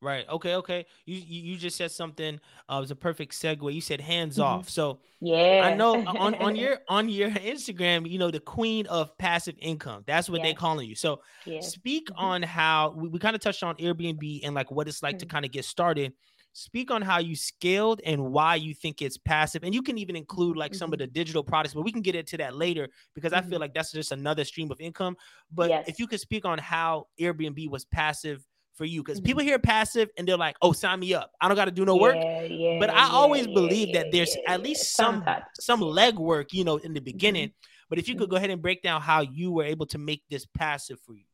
[0.00, 0.28] Right.
[0.28, 0.54] Okay.
[0.54, 0.86] Okay.
[1.06, 2.38] You you, just said something.
[2.70, 3.74] Uh, it was a perfect segue.
[3.74, 4.42] You said hands mm-hmm.
[4.42, 4.68] off.
[4.68, 9.16] So yeah, I know on on your on your Instagram, you know, the queen of
[9.18, 10.04] passive income.
[10.06, 10.46] That's what yeah.
[10.46, 10.94] they calling you.
[10.94, 11.60] So yeah.
[11.60, 12.24] speak mm-hmm.
[12.24, 15.20] on how we, we kind of touched on Airbnb and like what it's like mm-hmm.
[15.20, 16.12] to kind of get started
[16.58, 20.16] speak on how you scaled and why you think it's passive and you can even
[20.16, 21.04] include like some of mm-hmm.
[21.04, 23.60] the digital products but we can get into that later because i feel mm-hmm.
[23.60, 25.16] like that's just another stream of income
[25.52, 25.84] but yes.
[25.86, 28.44] if you could speak on how airbnb was passive
[28.78, 29.26] for you because mm-hmm.
[29.26, 31.84] people hear passive and they're like oh sign me up i don't got to do
[31.84, 35.22] no work yeah, yeah, but i yeah, always believe that there's at least some
[35.60, 37.52] some leg work you know in the beginning
[37.90, 40.22] but if you could go ahead and break down how you were able to make
[40.30, 41.24] this passive for you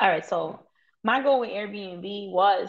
[0.00, 0.60] all right so
[1.04, 2.68] my goal with airbnb was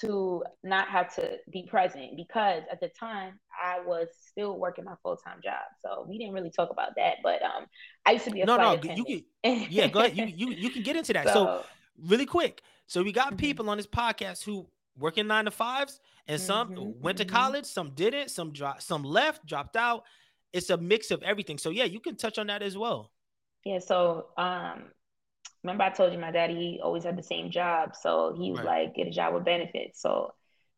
[0.00, 4.94] to not have to be present because at the time I was still working my
[5.02, 5.62] full time job.
[5.82, 7.16] So we didn't really talk about that.
[7.22, 7.66] But um
[8.06, 9.04] I used to be a no, no, you
[9.42, 10.16] can yeah, go ahead.
[10.16, 11.28] You, you you can get into that.
[11.28, 11.64] So, so
[12.06, 12.62] really quick.
[12.88, 13.36] So we got mm-hmm.
[13.36, 14.66] people on this podcast who
[14.98, 19.04] working nine to fives and some mm-hmm, went to college, some didn't, some dropped, some
[19.04, 20.04] left, dropped out.
[20.52, 21.58] It's a mix of everything.
[21.58, 23.12] So yeah, you can touch on that as well.
[23.64, 24.84] Yeah, so um
[25.62, 27.94] remember I told you my daddy always had the same job.
[27.94, 28.86] So he was right.
[28.86, 30.00] like, get a job with benefits.
[30.00, 30.32] So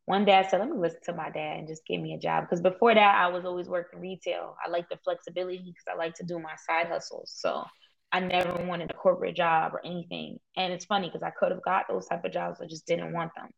[0.06, 2.18] one day I said, let me listen to my dad and just give me a
[2.18, 2.44] job.
[2.44, 4.56] Because before that, I was always working retail.
[4.64, 7.32] I like the flexibility because I like to do my side hustles.
[7.36, 7.64] So
[8.12, 10.38] I never wanted a corporate job or anything.
[10.56, 13.12] And it's funny because I could have got those type of jobs, I just didn't
[13.12, 13.48] want them.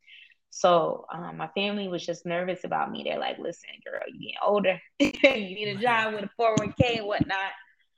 [0.51, 3.03] So um, my family was just nervous about me.
[3.05, 4.81] They're like, listen, girl, you getting older.
[4.99, 7.53] you need a job with a 401k and whatnot.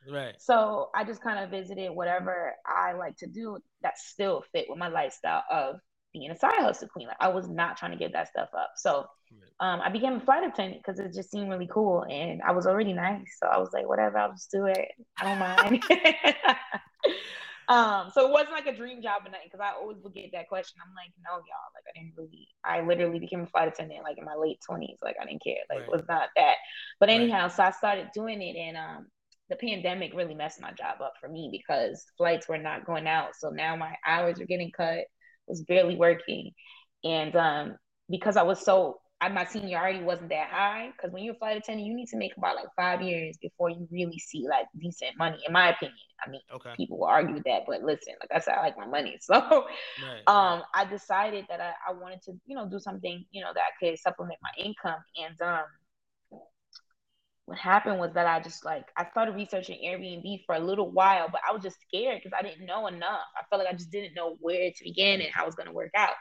[0.09, 0.35] Right.
[0.39, 4.79] So I just kind of visited whatever I like to do that still fit with
[4.79, 5.81] my lifestyle of
[6.15, 7.09] being a side hustle queen.
[7.09, 8.71] Like I was not trying to give that stuff up.
[8.77, 9.07] So
[9.61, 12.67] um, I became a flight attendant because it just seemed really cool and I was
[12.67, 13.37] already nice.
[13.39, 14.89] So I was like, whatever, I'll just do it.
[15.19, 15.83] I don't mind.
[17.69, 20.31] um, so it wasn't like a dream job or nothing because I always would get
[20.33, 20.81] that question.
[20.83, 24.19] I'm like, no, y'all, like I didn't really I literally became a flight attendant like
[24.19, 24.97] in my late 20s.
[25.03, 25.63] Like I didn't care.
[25.69, 25.89] Like right.
[25.89, 26.55] it was not that.
[26.99, 27.53] But anyhow, right.
[27.53, 29.07] so I started doing it and um
[29.51, 33.37] the pandemic really messed my job up for me because flights were not going out.
[33.39, 35.05] So now my hours are getting cut,
[35.47, 36.53] was barely working.
[37.05, 37.77] And um,
[38.09, 40.91] because I was so, I, my seniority wasn't that high.
[40.97, 43.71] Because when you're a flight attendant, you need to make about like five years before
[43.71, 45.97] you really see like decent money, in my opinion.
[46.27, 46.73] I mean, okay.
[46.77, 49.19] people will argue that, but listen, like I said, I like my money.
[49.21, 49.67] So
[50.03, 53.53] right, um, I decided that I, I wanted to, you know, do something, you know,
[53.55, 55.01] that could supplement my income.
[55.23, 55.65] And um,
[57.47, 61.29] what happened was that I just like I started researching Airbnb for a little while,
[61.31, 63.21] but I was just scared because I didn't know enough.
[63.37, 65.69] I felt like I just didn't know where to begin and how it was going
[65.69, 66.15] to work out.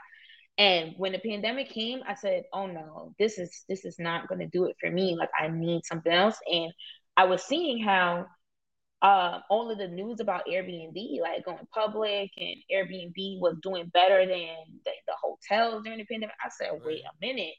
[0.57, 4.39] And when the pandemic came, I said, "Oh no, this is this is not going
[4.39, 5.15] to do it for me.
[5.15, 6.71] Like I need something else." And
[7.15, 8.27] I was seeing how
[9.01, 14.25] uh, all of the news about Airbnb, like going public, and Airbnb was doing better
[14.25, 14.55] than
[14.85, 16.35] the, the hotels during the pandemic.
[16.43, 17.55] I said, "Wait a minute."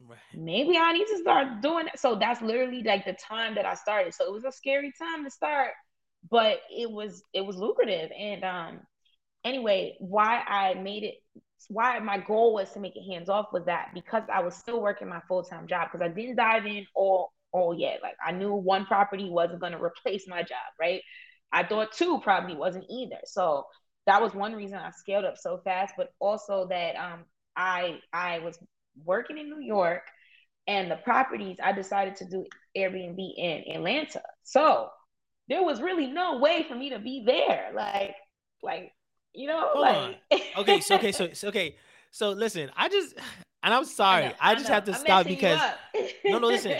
[0.00, 0.18] Right.
[0.32, 1.98] Maybe I need to start doing it.
[1.98, 4.14] So that's literally like the time that I started.
[4.14, 5.72] So it was a scary time to start,
[6.30, 8.10] but it was it was lucrative.
[8.16, 8.80] And um
[9.44, 11.14] anyway, why I made it
[11.68, 14.80] why my goal was to make it hands off was that because I was still
[14.82, 18.00] working my full-time job because I didn't dive in all all yet.
[18.02, 21.02] Like I knew one property wasn't gonna replace my job, right?
[21.52, 23.18] I thought two probably wasn't either.
[23.24, 23.64] So
[24.06, 27.24] that was one reason I scaled up so fast, but also that um
[27.56, 28.58] I I was
[29.04, 30.02] working in New York
[30.66, 32.44] and the properties I decided to do
[32.76, 34.22] Airbnb in Atlanta.
[34.44, 34.90] So
[35.48, 37.70] there was really no way for me to be there.
[37.74, 38.14] Like,
[38.62, 38.92] like,
[39.34, 40.16] you know, Hold like
[40.58, 41.76] okay, so okay, so, so okay.
[42.10, 43.14] So listen, I just
[43.62, 45.60] and I'm sorry, I, know, I just I have to I'm stop because
[46.24, 46.74] no, no, listen.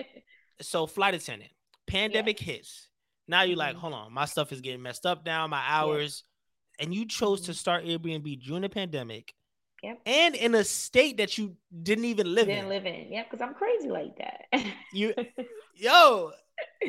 [0.62, 1.50] so flight attendant,
[1.86, 2.54] pandemic yeah.
[2.54, 2.88] hits.
[3.26, 3.80] Now you're like, mm-hmm.
[3.80, 6.22] hold on, my stuff is getting messed up now, my hours.
[6.24, 6.28] Yeah.
[6.80, 7.56] And you chose to mm-hmm.
[7.56, 9.34] start Airbnb during the pandemic
[9.82, 10.00] Yep.
[10.06, 12.68] And in a state that you didn't even live didn't in.
[12.68, 13.06] live in.
[13.10, 14.64] Yeah, because I'm crazy like that.
[14.92, 15.14] you
[15.74, 16.32] yo,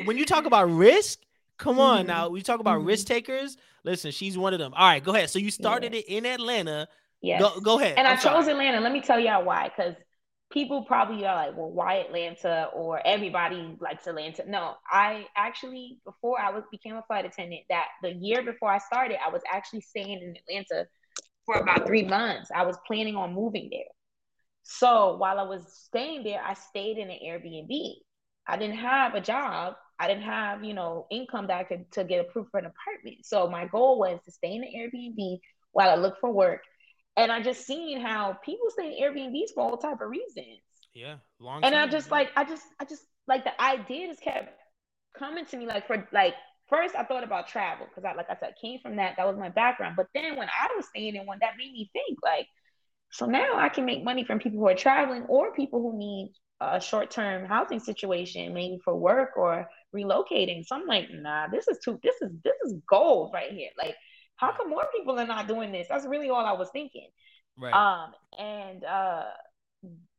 [0.04, 1.20] when you talk about risk,
[1.56, 2.08] come on mm-hmm.
[2.08, 2.28] now.
[2.28, 2.88] We talk about mm-hmm.
[2.88, 3.56] risk takers.
[3.84, 4.72] Listen, she's one of them.
[4.74, 5.30] All right, go ahead.
[5.30, 6.00] So you started yeah.
[6.00, 6.88] it in Atlanta.
[7.22, 7.38] Yeah.
[7.38, 7.96] Go, go ahead.
[7.96, 8.52] And I'm i chose sorry.
[8.52, 8.80] Atlanta.
[8.80, 9.70] Let me tell y'all why.
[9.74, 9.94] Because
[10.50, 14.42] people probably are like, well, why Atlanta or everybody likes Atlanta.
[14.48, 18.78] No, I actually before I was became a flight attendant, that the year before I
[18.78, 20.86] started, I was actually staying in Atlanta
[21.50, 22.50] for about three months.
[22.54, 23.80] I was planning on moving there.
[24.62, 27.94] So while I was staying there, I stayed in an Airbnb.
[28.46, 29.74] I didn't have a job.
[29.98, 33.24] I didn't have, you know, income that I could to get approved for an apartment.
[33.24, 35.38] So my goal was to stay in an Airbnb
[35.72, 36.62] while I looked for work
[37.16, 40.60] and I just seen how people stay in Airbnbs for all type of reasons.
[40.94, 41.64] Yeah, long.
[41.64, 44.56] And I just like, I just, I just like the ideas kept
[45.18, 45.66] coming to me.
[45.66, 46.34] Like for like
[46.70, 49.14] first, I thought about travel because I, like I said, came from that.
[49.16, 49.96] That was my background.
[49.96, 52.46] But then when I was staying in one, that made me think like,
[53.12, 56.32] so now I can make money from people who are traveling or people who need
[56.60, 60.64] a short-term housing situation, maybe for work or relocating.
[60.64, 61.98] So I'm like, nah, this is too.
[62.02, 63.70] This is this is gold right here.
[63.76, 63.96] Like
[64.40, 65.86] how come more people are not doing this?
[65.88, 67.08] That's really all I was thinking.
[67.58, 67.74] Right.
[67.74, 69.24] Um, and uh,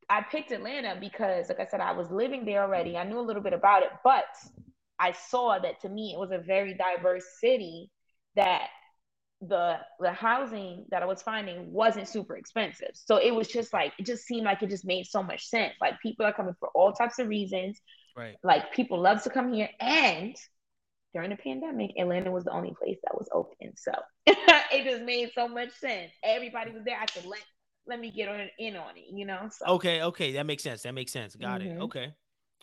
[0.09, 2.97] I picked Atlanta because, like I said, I was living there already.
[2.97, 4.25] I knew a little bit about it, but
[5.01, 7.89] I saw that to me it was a very diverse city
[8.35, 8.67] that
[9.41, 12.91] the the housing that I was finding wasn't super expensive.
[12.93, 15.73] So it was just like it just seemed like it just made so much sense.
[15.81, 17.79] Like people are coming for all types of reasons.
[18.15, 18.35] Right.
[18.43, 20.35] Like people love to come here and
[21.13, 23.75] during the pandemic, Atlanta was the only place that was open.
[23.75, 23.91] So
[24.27, 26.11] it just made so much sense.
[26.23, 26.97] Everybody was there.
[26.97, 27.41] I said, let
[27.87, 29.49] let me get on in on it, you know.
[29.51, 29.65] So.
[29.73, 30.83] Okay, okay, that makes sense.
[30.83, 31.35] That makes sense.
[31.35, 31.81] Got mm-hmm.
[31.81, 31.83] it.
[31.83, 32.13] Okay,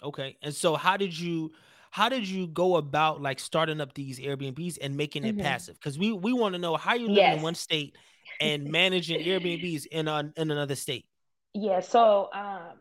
[0.02, 0.36] okay.
[0.42, 1.52] And so, how did you?
[1.90, 5.44] How did you go about like starting up these Airbnbs and making it mm-hmm.
[5.44, 5.76] passive?
[5.76, 7.36] Because we we want to know how you live yes.
[7.36, 7.96] in one state
[8.40, 11.06] and managing Airbnbs in a, in another state.
[11.54, 11.80] Yeah.
[11.80, 12.78] So, um,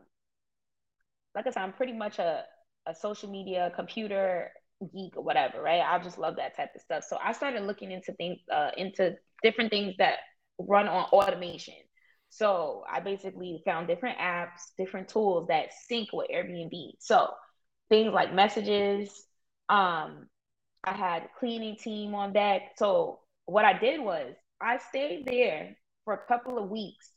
[1.34, 2.44] like I said, I'm pretty much a
[2.88, 4.52] a social media computer
[4.94, 5.82] geek or whatever, right?
[5.82, 7.04] I just love that type of stuff.
[7.04, 10.20] So I started looking into things, uh, into different things that
[10.60, 11.74] run on automation.
[12.30, 16.92] So I basically found different apps, different tools that sync with Airbnb.
[17.00, 17.30] So
[17.90, 19.10] things like messages.
[19.70, 20.28] Um,
[20.84, 22.74] I had cleaning team on deck.
[22.78, 27.10] So what I did was I stayed there for a couple of weeks.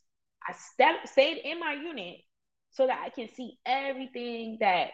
[0.47, 2.17] I stepped, stayed in my unit
[2.71, 4.89] so that I can see everything that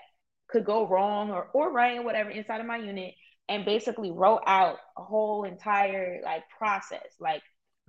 [0.49, 3.13] could go wrong or, or right or whatever inside of my unit
[3.49, 7.41] and basically wrote out a whole entire like process like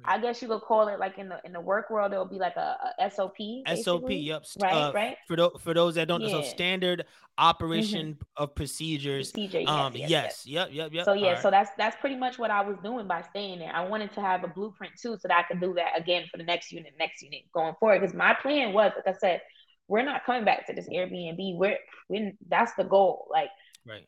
[0.04, 2.38] I guess you could call it like in the in the work world, it'll be
[2.38, 3.36] like a, a SOP.
[3.82, 4.44] SOP, yep.
[4.60, 5.16] Right, uh, right.
[5.26, 6.28] For those for those that don't yeah.
[6.28, 7.04] know, so standard
[7.36, 8.42] operation mm-hmm.
[8.42, 9.32] of procedures.
[9.32, 11.04] Procedure, yes, um, yes, yes, yes, yep, yep, yep.
[11.04, 11.42] So yeah, right.
[11.42, 13.74] so that's that's pretty much what I was doing by staying there.
[13.74, 16.38] I wanted to have a blueprint too, so that I could do that again for
[16.38, 18.00] the next unit, next unit going forward.
[18.00, 19.42] Because my plan was, like I said,
[19.88, 21.56] we're not coming back to this Airbnb.
[21.56, 23.26] We're we that's the goal.
[23.30, 23.50] Like
[23.86, 24.06] right.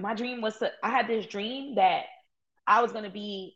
[0.00, 2.06] My dream was to I had this dream that
[2.66, 3.54] I was gonna be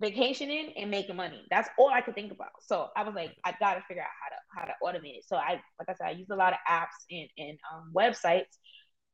[0.00, 1.46] vacationing and making money.
[1.50, 2.50] That's all I could think about.
[2.60, 5.24] So I was like, I gotta figure out how to how to automate it.
[5.26, 8.56] So I like I said, I use a lot of apps and, and um, websites.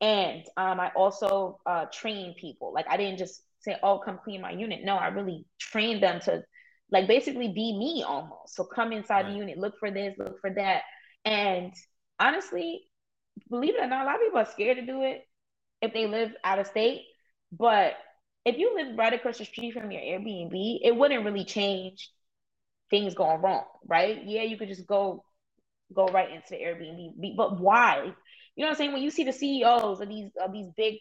[0.01, 2.73] And um, I also uh, train people.
[2.75, 4.81] Like I didn't just say, oh, come clean my unit.
[4.83, 6.42] No, I really trained them to
[6.90, 8.55] like basically be me almost.
[8.55, 9.33] So come inside right.
[9.33, 10.83] the unit, look for this, look for that.
[11.25, 11.73] And
[12.18, 12.83] honestly,
[13.49, 15.23] believe it or not, a lot of people are scared to do it
[15.81, 17.03] if they live out of state.
[17.51, 17.95] But
[18.45, 22.11] if you live right across the street from your Airbnb, it wouldn't really change
[22.91, 24.21] things going wrong, right?
[24.25, 25.25] Yeah, you could just go
[25.95, 27.37] go right into the Airbnb.
[27.37, 28.13] But why?
[28.57, 28.93] You know what I'm saying?
[28.93, 30.97] When you see the CEOs of these of these big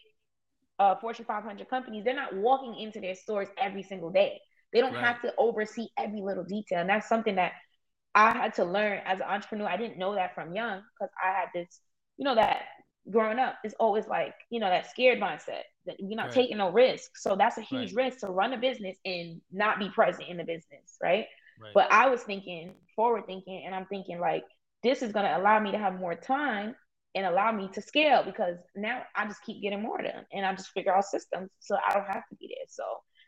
[0.78, 4.40] uh, Fortune 500 companies, they're not walking into their stores every single day.
[4.72, 5.04] They don't right.
[5.04, 7.52] have to oversee every little detail, and that's something that
[8.14, 9.68] I had to learn as an entrepreneur.
[9.68, 11.80] I didn't know that from young because I had this,
[12.16, 12.62] you know, that
[13.10, 15.62] growing up is always like, you know, that scared mindset
[15.98, 16.32] you're not right.
[16.32, 17.16] taking no risk.
[17.16, 18.06] So that's a huge right.
[18.06, 21.26] risk to run a business and not be present in the business, right?
[21.60, 21.72] right?
[21.74, 24.44] But I was thinking forward thinking, and I'm thinking like,
[24.82, 26.74] this is going to allow me to have more time
[27.14, 30.54] and allow me to scale because now I just keep getting more done and I
[30.54, 32.66] just figure out systems so I don't have to be there.
[32.68, 32.84] So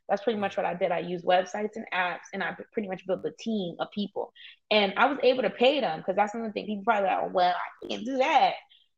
[0.08, 0.92] that's pretty much what I did.
[0.92, 4.32] I used websites and apps, and I pretty much built a team of people.
[4.70, 6.66] And I was able to pay them because that's another thing.
[6.66, 8.52] People probably like, oh, well, I can't do that.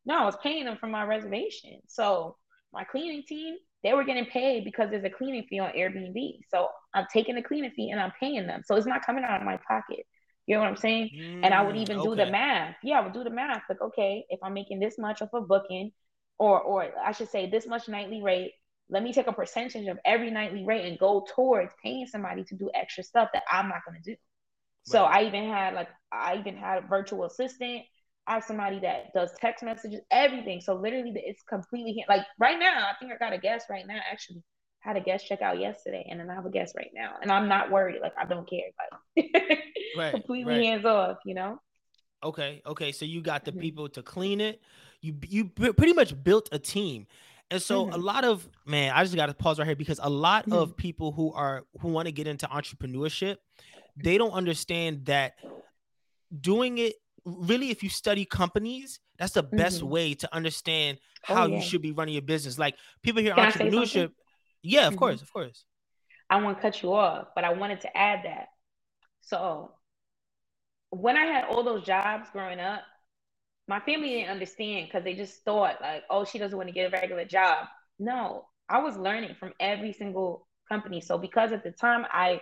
[0.04, 1.80] No, I was paying them from my reservation.
[1.86, 2.36] So
[2.72, 6.40] my cleaning team, they were getting paid because there's a cleaning fee on Airbnb.
[6.50, 8.62] So I'm taking the cleaning fee and I'm paying them.
[8.64, 10.06] So it's not coming out of my pocket.
[10.46, 11.10] You know what I'm saying?
[11.16, 12.08] Mm, and I would even okay.
[12.08, 12.76] do the math.
[12.82, 13.62] Yeah, I would do the math.
[13.68, 15.90] Like, okay, if I'm making this much of a booking,
[16.38, 18.52] or or I should say this much nightly rate,
[18.88, 22.54] let me take a percentage of every nightly rate and go towards paying somebody to
[22.54, 24.12] do extra stuff that I'm not going to do.
[24.12, 24.18] Right.
[24.84, 27.82] So I even had like I even had a virtual assistant.
[28.26, 30.60] I have somebody that does text messages, everything.
[30.60, 32.86] So literally, it's completely like right now.
[32.90, 33.98] I think I got a guest right now.
[34.10, 34.42] Actually,
[34.80, 37.30] had a guest check out yesterday, and then I have a guest right now, and
[37.30, 38.00] I'm not worried.
[38.02, 38.68] Like I don't care.
[39.16, 39.26] Like
[39.96, 40.64] right, completely right.
[40.64, 41.18] hands off.
[41.24, 41.60] You know.
[42.22, 42.92] Okay, okay.
[42.92, 43.60] So you got the mm-hmm.
[43.60, 44.60] people to clean it.
[45.00, 47.06] You you pretty much built a team.
[47.50, 47.94] And so mm-hmm.
[47.94, 50.54] a lot of man, I just got to pause right here because a lot mm-hmm.
[50.54, 53.36] of people who are who want to get into entrepreneurship,
[53.96, 55.34] they don't understand that
[56.40, 56.96] doing it
[57.26, 59.88] really if you study companies, that's the best mm-hmm.
[59.88, 60.98] way to understand
[61.28, 61.56] oh, how oh, yeah.
[61.56, 62.58] you should be running your business.
[62.58, 64.12] Like people hear Can entrepreneurship.
[64.62, 64.98] Yeah, of mm-hmm.
[64.98, 65.64] course, of course.
[66.30, 68.48] I want to cut you off, but I wanted to add that.
[69.20, 69.72] So
[70.90, 72.82] when I had all those jobs growing up,
[73.68, 76.92] my family didn't understand because they just thought like, oh, she doesn't want to get
[76.92, 77.66] a regular job.
[77.98, 81.00] No, I was learning from every single company.
[81.00, 82.40] So because at the time I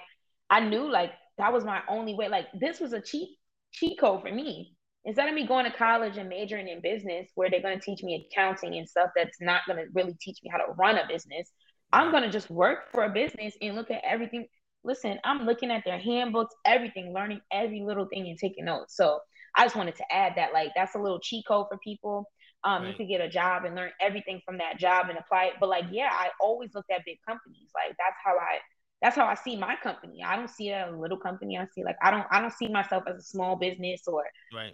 [0.51, 2.29] I knew like that was my only way.
[2.29, 3.31] Like this was a cheat
[3.75, 4.75] cheat code for me.
[5.05, 8.03] Instead of me going to college and majoring in business, where they're going to teach
[8.03, 11.07] me accounting and stuff that's not going to really teach me how to run a
[11.07, 11.51] business,
[11.93, 14.47] I'm going to just work for a business and look at everything.
[14.83, 18.97] Listen, I'm looking at their handbooks, everything, learning every little thing and taking notes.
[18.97, 19.19] So
[19.55, 22.27] I just wanted to add that, like, that's a little cheat code for people.
[22.65, 22.89] Um, right.
[22.89, 25.55] You could get a job and learn everything from that job and apply it.
[25.61, 27.69] But like, yeah, I always looked at big companies.
[27.75, 28.59] Like that's how I
[29.05, 30.23] that's how I see my company.
[30.25, 31.59] I don't see a little company.
[31.59, 34.25] I see like I don't I don't see myself as a small business or
[34.55, 34.73] right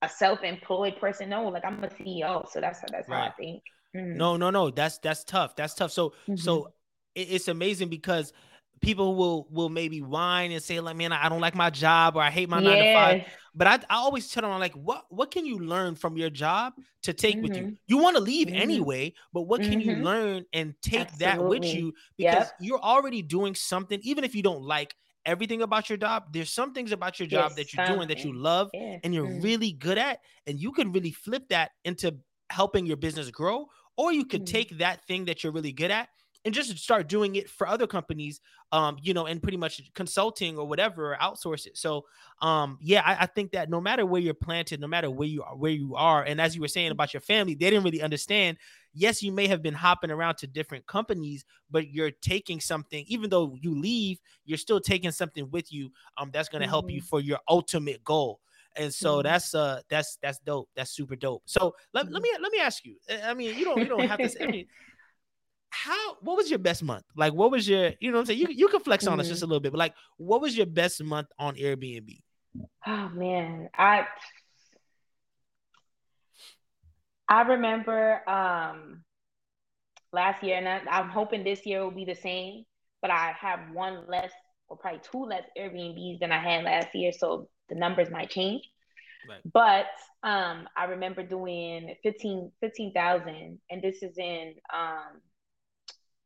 [0.00, 1.28] a self-employed person.
[1.28, 2.50] No, like I'm a CEO.
[2.50, 3.18] So that's how that's right.
[3.18, 3.62] how I think.
[3.94, 4.16] Mm-hmm.
[4.16, 4.70] No, no, no.
[4.70, 5.56] That's that's tough.
[5.56, 5.92] That's tough.
[5.92, 6.36] So mm-hmm.
[6.36, 6.72] so
[7.14, 8.32] it, it's amazing because
[8.80, 12.22] people will will maybe whine and say like man i don't like my job or
[12.22, 12.68] i hate my yeah.
[12.68, 15.94] nine to five but I, I always tell them like what what can you learn
[15.94, 17.42] from your job to take mm-hmm.
[17.42, 17.74] with you mm-hmm.
[17.86, 18.60] you want to leave mm-hmm.
[18.60, 19.90] anyway but what can mm-hmm.
[19.90, 21.26] you learn and take Absolutely.
[21.26, 22.52] that with you because yep.
[22.60, 26.72] you're already doing something even if you don't like everything about your job there's some
[26.72, 27.96] things about your job that you're something.
[27.96, 28.98] doing that you love yeah.
[29.02, 29.40] and you're mm-hmm.
[29.40, 32.14] really good at and you can really flip that into
[32.50, 33.66] helping your business grow
[33.96, 34.52] or you could mm-hmm.
[34.52, 36.08] take that thing that you're really good at
[36.46, 38.40] and just start doing it for other companies
[38.72, 42.04] um you know and pretty much consulting or whatever or outsource it so
[42.40, 45.42] um yeah I, I, think that no matter where you're planted no matter where you
[45.42, 48.00] are where you are and as you were saying about your family they didn't really
[48.00, 48.56] understand
[48.94, 53.28] yes you may have been hopping around to different companies but you're taking something even
[53.28, 56.70] though you leave you're still taking something with you um that's going to mm-hmm.
[56.70, 57.06] help you mm-hmm.
[57.06, 58.40] for your ultimate goal
[58.76, 59.26] and so mm-hmm.
[59.26, 62.22] that's uh that's that's dope that's super dope so let, let mm-hmm.
[62.22, 64.66] me let me ask you i mean you don't you don't have to i mean
[65.76, 67.04] how what was your best month?
[67.16, 68.40] Like what was your, you know what I'm saying?
[68.40, 69.20] You you can flex on mm-hmm.
[69.20, 72.20] us just a little bit, but like what was your best month on Airbnb?
[72.86, 74.06] Oh man, I
[77.28, 79.04] I remember um
[80.12, 82.64] last year, and I, I'm hoping this year will be the same,
[83.02, 84.32] but I have one less
[84.68, 88.68] or probably two less Airbnbs than I had last year, so the numbers might change.
[89.28, 89.40] Right.
[89.52, 89.86] But
[90.22, 95.20] um, I remember doing 15 15,000 and this is in um,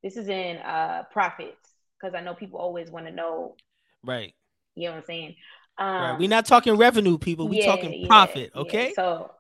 [0.02, 1.70] this is in uh profits
[2.00, 3.56] because I know people always want to know.
[4.02, 4.34] Right.
[4.74, 5.36] You know what I'm saying?
[5.78, 6.18] Um, right.
[6.18, 7.48] We're not talking revenue, people.
[7.48, 8.50] We yeah, talking yeah, profit.
[8.54, 8.88] Okay.
[8.88, 8.92] Yeah.
[8.94, 9.30] So,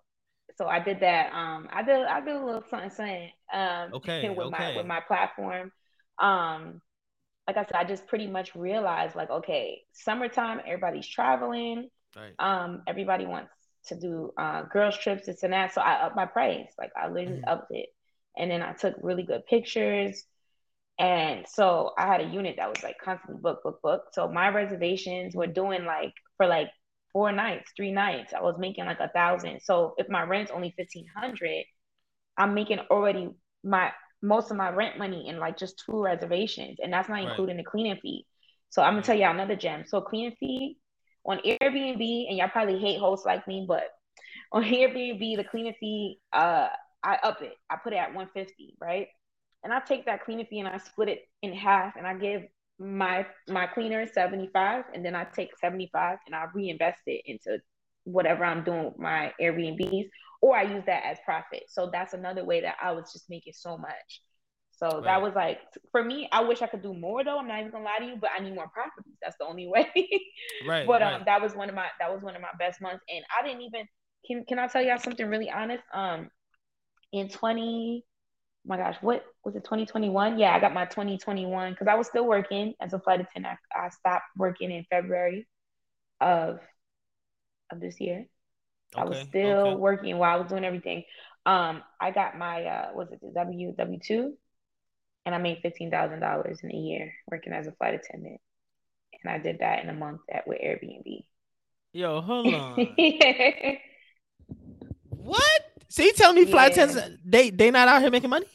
[0.56, 1.32] so I did that.
[1.32, 3.30] Um, I did I did a little something, something.
[3.52, 4.28] Um, okay.
[4.28, 4.58] With okay.
[4.58, 5.72] my with my platform.
[6.18, 6.80] Um,
[7.46, 11.88] like I said, I just pretty much realized like, okay, summertime, everybody's traveling.
[12.16, 12.34] Right.
[12.38, 13.50] Um, everybody wants
[13.86, 15.74] to do uh girls trips, this and that.
[15.74, 16.68] So I upped my price.
[16.78, 17.50] Like I literally mm-hmm.
[17.50, 17.88] upped it.
[18.36, 20.24] And then I took really good pictures.
[21.00, 24.02] And so I had a unit that was like constantly book, book, book.
[24.12, 26.68] So my reservations were doing like for like
[27.10, 28.34] four nights, three nights.
[28.34, 29.60] I was making like a thousand.
[29.62, 31.64] So if my rent's only fifteen hundred,
[32.36, 33.30] I'm making already
[33.64, 33.92] my
[34.22, 37.28] most of my rent money in like just two reservations, and that's not right.
[37.28, 38.26] including the cleaning fee.
[38.68, 39.84] So I'm gonna tell y'all another gem.
[39.86, 40.76] So cleaning fee
[41.24, 43.84] on Airbnb, and y'all probably hate hosts like me, but
[44.52, 46.68] on Airbnb, the cleaning fee, uh,
[47.02, 47.54] I up it.
[47.70, 49.08] I put it at 150, right?
[49.62, 52.42] And I take that cleaning fee and I split it in half and I give
[52.78, 57.58] my my cleaner 75 and then I take 75 and I reinvest it into
[58.04, 60.08] whatever I'm doing with my Airbnbs
[60.40, 61.64] or I use that as profit.
[61.68, 64.22] So that's another way that I was just making so much.
[64.70, 65.04] So right.
[65.04, 65.58] that was like
[65.92, 67.38] for me, I wish I could do more though.
[67.38, 69.18] I'm not even gonna lie to you, but I need more properties.
[69.22, 69.90] That's the only way.
[70.66, 70.86] right.
[70.86, 71.24] But um right.
[71.26, 73.04] that was one of my that was one of my best months.
[73.14, 73.86] And I didn't even
[74.26, 75.84] can can I tell y'all something really honest?
[75.92, 76.30] Um
[77.12, 78.04] in 20
[78.64, 80.38] my gosh, what was it 2021?
[80.38, 83.58] Yeah, I got my 2021 because I was still working as a flight attendant.
[83.74, 85.46] I, I stopped working in February
[86.20, 86.60] of
[87.70, 88.26] of this year.
[88.94, 89.76] Okay, I was still okay.
[89.76, 91.04] working while I was doing everything.
[91.46, 94.34] Um, I got my uh was it the W W two
[95.24, 98.40] and I made fifteen thousand dollars in a year working as a flight attendant.
[99.22, 101.24] And I did that in a month at with Airbnb.
[101.92, 102.74] Yo, hold on.
[105.08, 105.69] what?
[105.90, 106.84] So you telling me flight yeah.
[106.84, 108.46] attendants they they not out here making money?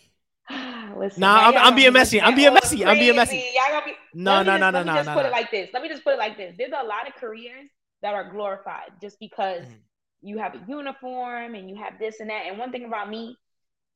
[0.97, 2.21] Listen, nah, I'm, I'm being messy.
[2.21, 2.77] I'm being messy.
[2.77, 2.85] Crazy.
[2.85, 3.43] I'm being messy.
[3.85, 4.83] Be, no, no, no, no, no.
[4.83, 5.27] Let me just no, put no.
[5.27, 5.69] it like this.
[5.73, 6.55] Let me just put it like this.
[6.57, 7.69] There's a lot of careers
[8.01, 9.73] that are glorified just because mm-hmm.
[10.21, 12.45] you have a uniform and you have this and that.
[12.47, 13.37] And one thing about me,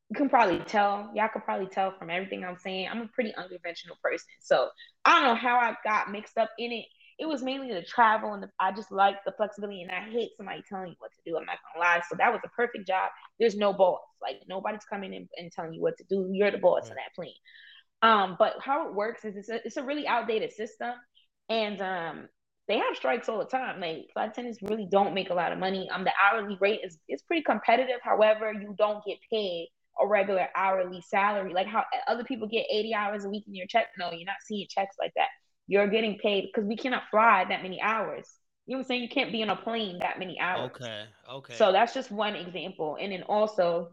[0.10, 3.34] you can probably tell, y'all could probably tell from everything I'm saying, I'm a pretty
[3.36, 4.28] unconventional person.
[4.42, 4.68] So
[5.06, 6.86] I don't know how I got mixed up in it.
[7.20, 10.32] It was mainly the travel and the, I just like the flexibility and I hate
[10.38, 11.38] somebody telling you what to do.
[11.38, 12.02] I'm not gonna lie.
[12.10, 13.10] So that was a perfect job.
[13.40, 14.02] There's no boss.
[14.22, 16.30] Like nobody's coming in and telling you what to do.
[16.32, 17.34] You're the boss of that plane.
[18.02, 20.94] Um, but how it works is it's a, it's a really outdated system.
[21.50, 22.30] And um,
[22.70, 23.82] they have strikes all the time.
[23.82, 25.90] Like flight attendants really don't make a lot of money.
[25.90, 28.00] Um, the hourly rate is is pretty competitive.
[28.02, 29.70] However, you don't get paid
[30.02, 33.68] a regular hourly salary like how other people get 80 hours a week in your
[33.68, 33.88] check.
[33.98, 35.28] No, you're not seeing checks like that.
[35.70, 38.28] You're getting paid because we cannot fly that many hours.
[38.66, 39.02] You know what I'm saying?
[39.04, 40.72] You can't be on a plane that many hours.
[40.76, 41.04] Okay.
[41.32, 41.54] Okay.
[41.54, 42.98] So that's just one example.
[43.00, 43.92] And then also,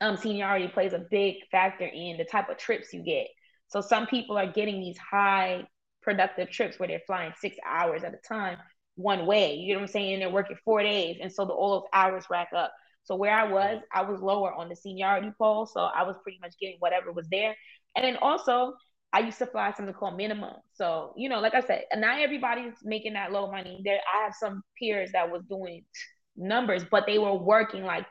[0.00, 3.26] um, seniority plays a big factor in the type of trips you get.
[3.66, 5.66] So some people are getting these high
[6.00, 8.58] productive trips where they're flying six hours at a time
[8.94, 9.54] one way.
[9.54, 10.12] You know what I'm saying?
[10.14, 11.16] And They're working four days.
[11.20, 12.72] And so the, all those hours rack up.
[13.02, 15.66] So where I was, I was lower on the seniority pole.
[15.66, 17.56] So I was pretty much getting whatever was there.
[17.96, 18.74] And then also,
[19.14, 20.56] I used to fly something called minimum.
[20.72, 23.80] So, you know, like I said, not everybody's making that low money.
[23.84, 25.84] There I have some peers that was doing
[26.36, 28.06] numbers, but they were working like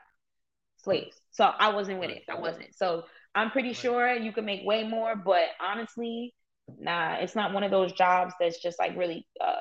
[0.77, 1.17] slaves.
[1.31, 2.23] So I wasn't with it.
[2.29, 2.73] I wasn't.
[2.73, 3.03] So
[3.35, 6.33] I'm pretty sure you can make way more, but honestly,
[6.79, 9.55] nah, it's not one of those jobs that's just like really uh,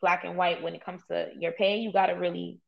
[0.00, 1.76] black and white when it comes to your pay.
[1.76, 2.58] You got to really,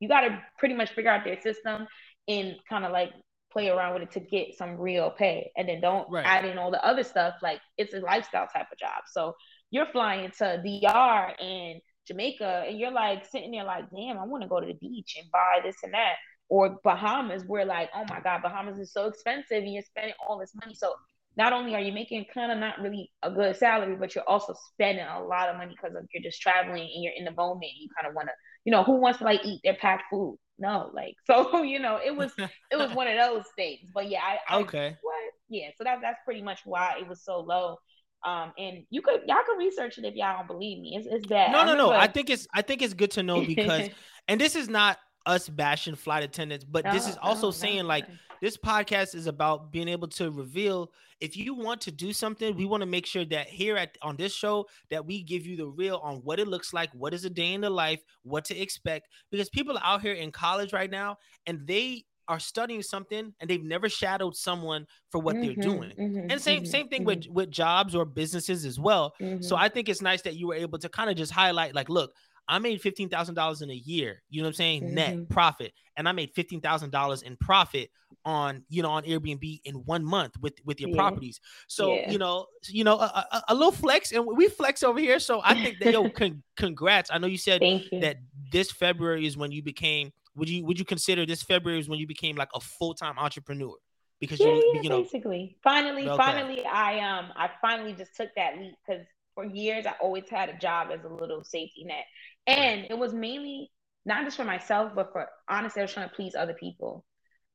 [0.00, 1.86] you got to pretty much figure out their system
[2.28, 3.10] and kind of like
[3.52, 5.50] play around with it to get some real pay.
[5.56, 6.26] And then don't right.
[6.26, 7.34] add in all the other stuff.
[7.42, 9.04] Like it's a lifestyle type of job.
[9.10, 9.34] So
[9.70, 14.42] you're flying to DR and Jamaica and you're like sitting there like, damn, I want
[14.42, 16.14] to go to the beach and buy this and that.
[16.50, 20.38] Or Bahamas, where like, oh my God, Bahamas is so expensive and you're spending all
[20.38, 20.74] this money.
[20.74, 20.94] So
[21.36, 24.54] not only are you making kind of not really a good salary, but you're also
[24.72, 27.70] spending a lot of money because of you're just traveling and you're in the moment.
[27.78, 28.32] you kind of want to,
[28.64, 30.38] you know, who wants to like eat their packed food?
[30.58, 32.32] No, like so, you know, it was
[32.70, 33.90] it was one of those things.
[33.92, 34.96] But yeah, I, I okay.
[35.02, 35.14] What?
[35.48, 37.76] Yeah, so that that's pretty much why it was so low.
[38.24, 40.96] Um, and you could y'all can research it if y'all don't believe me.
[40.96, 41.52] It's it's bad.
[41.52, 41.90] No, no, no.
[41.90, 43.88] I think it's I think it's good to know because,
[44.28, 47.82] and this is not us bashing flight attendants, but no, this is also no, saying
[47.82, 48.06] no, like
[48.40, 52.64] this podcast is about being able to reveal if you want to do something, we
[52.64, 55.66] want to make sure that here at on this show that we give you the
[55.66, 58.58] real on what it looks like, what is a day in the life, what to
[58.58, 61.16] expect because people are out here in college right now
[61.46, 65.90] and they are studying something and they've never shadowed someone for what mm-hmm, they're doing.
[65.98, 67.34] Mm-hmm, and same mm-hmm, same thing with mm-hmm.
[67.34, 69.14] with jobs or businesses as well.
[69.18, 69.54] So mm-hmm.
[69.54, 72.12] I think it's nice that you were able to kind of just highlight like look,
[72.46, 74.22] I made fifteen thousand dollars in a year.
[74.28, 74.82] You know what I'm saying?
[74.82, 74.94] Mm-hmm.
[74.94, 77.90] Net profit, and I made fifteen thousand dollars in profit
[78.28, 80.96] on you know on Airbnb in one month with with your yeah.
[80.96, 81.40] properties.
[81.66, 82.10] So yeah.
[82.10, 85.18] you know you know a, a, a, little flex, and we flex over here.
[85.18, 87.10] So I think that yo, con- congrats.
[87.10, 88.00] I know you said you.
[88.00, 88.18] that
[88.52, 90.12] this February is when you became.
[90.36, 93.18] Would you would you consider this February is when you became like a full time
[93.18, 93.74] entrepreneur?
[94.20, 96.16] Because yeah, you, you know basically finally okay.
[96.16, 100.48] finally I um I finally just took that leap because for years I always had
[100.48, 102.04] a job as a little safety net
[102.46, 103.70] and it was mainly
[104.08, 107.04] not just for myself, but for honestly, I was trying to please other people.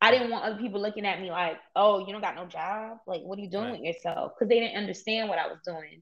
[0.04, 2.98] I didn't want other people looking at me like, oh, you don't got no job.
[3.08, 3.80] Like, what are you doing right.
[3.80, 4.34] with yourself?
[4.36, 6.02] Because they didn't understand what I was doing.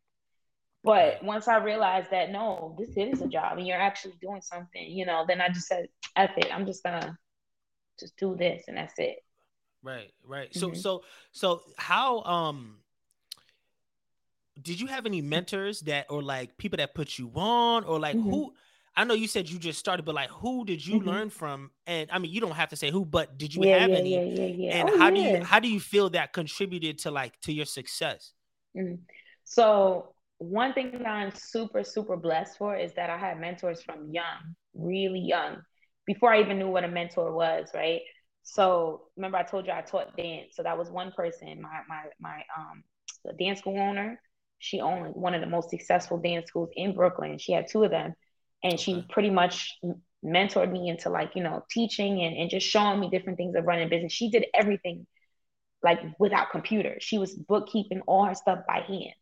[0.83, 1.23] But right.
[1.23, 5.05] once I realized that no, this is a job and you're actually doing something, you
[5.05, 5.85] know, then I just said,
[6.15, 6.47] F it.
[6.51, 7.15] I'm just gonna
[7.99, 9.17] just do this and that's it.
[9.83, 10.49] Right, right.
[10.49, 10.73] Mm-hmm.
[10.73, 12.77] So so so how um
[14.59, 18.15] did you have any mentors that or like people that put you on or like
[18.15, 18.31] mm-hmm.
[18.31, 18.53] who
[18.95, 21.07] I know you said you just started, but like, who did you mm-hmm.
[21.07, 21.71] learn from?
[21.87, 23.97] And I mean, you don't have to say who, but did you yeah, have yeah,
[23.97, 24.65] any?
[24.65, 24.77] Yeah.
[24.77, 27.65] And oh, how do you how do you feel that contributed to like to your
[27.65, 28.33] success?
[28.77, 28.95] Mm-hmm.
[29.45, 34.11] So one thing that I'm super super blessed for is that I had mentors from
[34.11, 35.61] young, really young,
[36.05, 37.69] before I even knew what a mentor was.
[37.73, 38.01] Right.
[38.43, 40.55] So remember, I told you I taught dance.
[40.55, 41.61] So that was one person.
[41.61, 42.83] My my my um
[43.39, 44.19] dance school owner.
[44.59, 47.37] She owned one of the most successful dance schools in Brooklyn.
[47.37, 48.13] She had two of them
[48.63, 48.83] and okay.
[48.83, 49.77] she pretty much
[50.23, 53.65] mentored me into like you know teaching and, and just showing me different things of
[53.65, 54.11] running business.
[54.13, 55.07] She did everything
[55.83, 59.13] like without computers she was bookkeeping all her stuff by hand.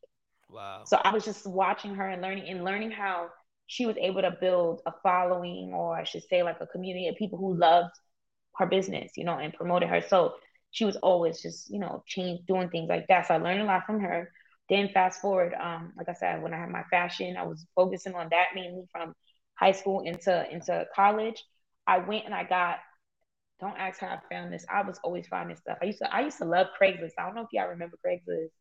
[0.49, 0.81] Wow.
[0.85, 3.29] So i was just watching her and learning and learning how
[3.67, 7.15] she was able to build a following or i should say like a community of
[7.15, 7.93] people who loved
[8.55, 10.01] her business you know and promoted her.
[10.01, 10.35] So
[10.71, 13.27] she was always just you know change doing things like that.
[13.27, 14.31] So i learned a lot from her.
[14.69, 18.13] Then fast forward um like i said when i had my fashion i was focusing
[18.13, 19.15] on that mainly from
[19.59, 21.43] high school into into college,
[21.85, 22.77] I went and I got.
[23.59, 24.65] Don't ask how I found this.
[24.73, 25.77] I was always finding stuff.
[25.81, 27.11] I used to I used to love Craigslist.
[27.17, 28.51] I don't know if y'all remember Craigslist.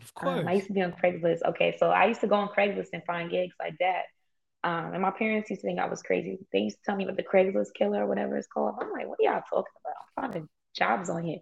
[0.00, 0.40] Of course.
[0.40, 1.42] Um, I used to be on Craigslist.
[1.42, 4.02] Okay, so I used to go on Craigslist and find gigs like that.
[4.64, 6.38] Um, and my parents used to think I was crazy.
[6.52, 8.74] They used to tell me about the Craigslist killer or whatever it's called.
[8.80, 9.94] I'm like, what are y'all talking about?
[9.96, 11.38] I'm finding jobs on here.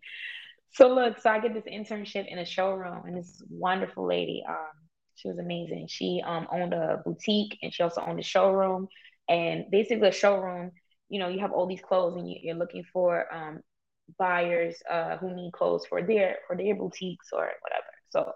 [0.73, 4.57] So look, so I get this internship in a showroom, and this wonderful lady, um,
[5.21, 5.87] she was amazing.
[5.89, 8.89] She um owned a boutique, and she also owned a showroom.
[9.29, 10.73] And basically, a showroom,
[11.09, 13.61] you know, you have all these clothes, and you, are looking for um
[14.19, 17.93] buyers uh who need clothes for their for their boutiques or whatever.
[18.11, 18.33] So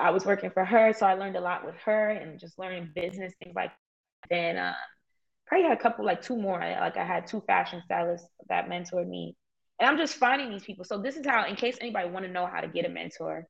[0.00, 2.90] I was working for her, so I learned a lot with her and just learning
[2.94, 3.70] business things like.
[3.70, 3.76] That.
[4.30, 4.74] Then uh,
[5.46, 6.58] probably had a couple, like two more.
[6.58, 9.36] Like I had two fashion stylists that mentored me,
[9.80, 10.84] and I'm just finding these people.
[10.84, 13.46] So this is how, in case anybody want to know how to get a mentor,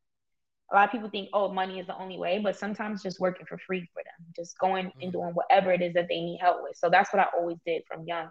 [0.72, 3.46] a lot of people think, oh, money is the only way, but sometimes just working
[3.46, 5.00] for free for them, just going mm-hmm.
[5.02, 6.76] and doing whatever it is that they need help with.
[6.76, 8.28] So that's what I always did from young.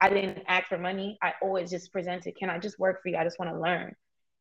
[0.00, 1.16] I didn't ask for money.
[1.22, 3.16] I always just presented, can I just work for you?
[3.16, 3.94] I just want to learn.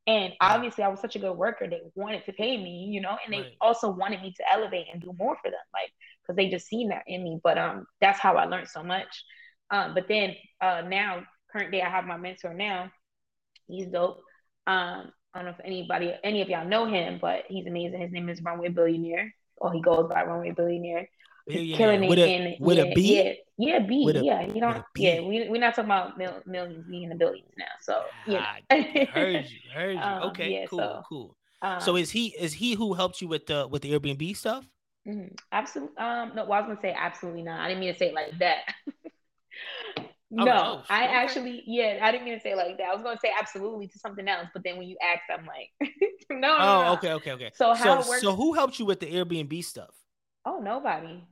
[0.06, 1.68] And obviously, I was such a good worker.
[1.68, 3.58] They wanted to pay me, you know, and they right.
[3.62, 5.92] also wanted me to elevate and do more for them, like
[6.22, 7.40] because they just seen that in me.
[7.42, 9.24] But um, that's how I learned so much.
[9.70, 12.92] Um, but then uh, now, current day, I have my mentor now.
[13.68, 14.20] He's dope.
[14.68, 18.00] Um, I don't know if anybody, any of y'all know him, but he's amazing.
[18.00, 21.10] His name is Runway Billionaire, or he goes by Runway Billionaire.
[21.48, 23.24] He's killing it with a, in, with yeah, a B.
[23.24, 24.10] Yeah, yeah, B.
[24.10, 25.20] A, yeah, you know, yeah.
[25.22, 27.66] We we're not talking about mil- millions, being in the billions now.
[27.82, 30.02] So yeah, I heard you, heard you.
[30.02, 31.36] Um, okay, yeah, cool, so, cool.
[31.62, 34.66] Um, so is he is he who helped you with the with the Airbnb stuff?
[35.08, 35.36] Mm-hmm.
[35.52, 35.98] Absolutely.
[35.98, 37.60] Um, no, well, I was gonna say absolutely not.
[37.60, 38.74] I didn't mean to say it like that.
[40.40, 41.14] Oh, no, oh, I okay.
[41.14, 42.88] actually, yeah, I didn't mean to say like that.
[42.88, 45.46] I was going to say absolutely to something else, but then when you asked, I'm
[45.46, 45.70] like,
[46.32, 46.58] no.
[46.60, 46.94] Oh, no.
[46.94, 47.52] okay, okay, okay.
[47.54, 49.92] So how so, so who helped you with the Airbnb stuff?
[50.46, 51.24] Oh, nobody.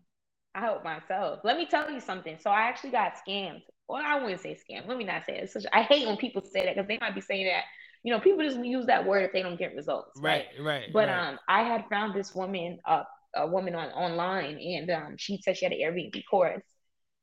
[0.53, 1.39] I helped myself.
[1.43, 2.37] Let me tell you something.
[2.39, 3.61] So I actually got scammed.
[3.87, 4.87] Well, I wouldn't say scam.
[4.87, 5.49] Let me not say it.
[5.49, 7.63] Such, I hate when people say that because they might be saying that.
[8.03, 10.19] You know, people just use that word if they don't get results.
[10.19, 10.65] Right, right.
[10.65, 11.29] right but right.
[11.29, 13.03] um, I had found this woman, uh,
[13.35, 16.63] a woman on online, and um, she said she had an Airbnb course.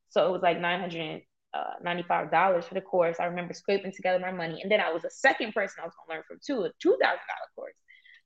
[0.09, 1.21] So it was like nine hundred
[1.53, 3.17] uh, $95 for the course.
[3.19, 4.61] I remember scraping together my money.
[4.61, 6.69] And then I was a second person I was going to learn from too, a
[6.85, 6.97] $2,000
[7.55, 7.73] course.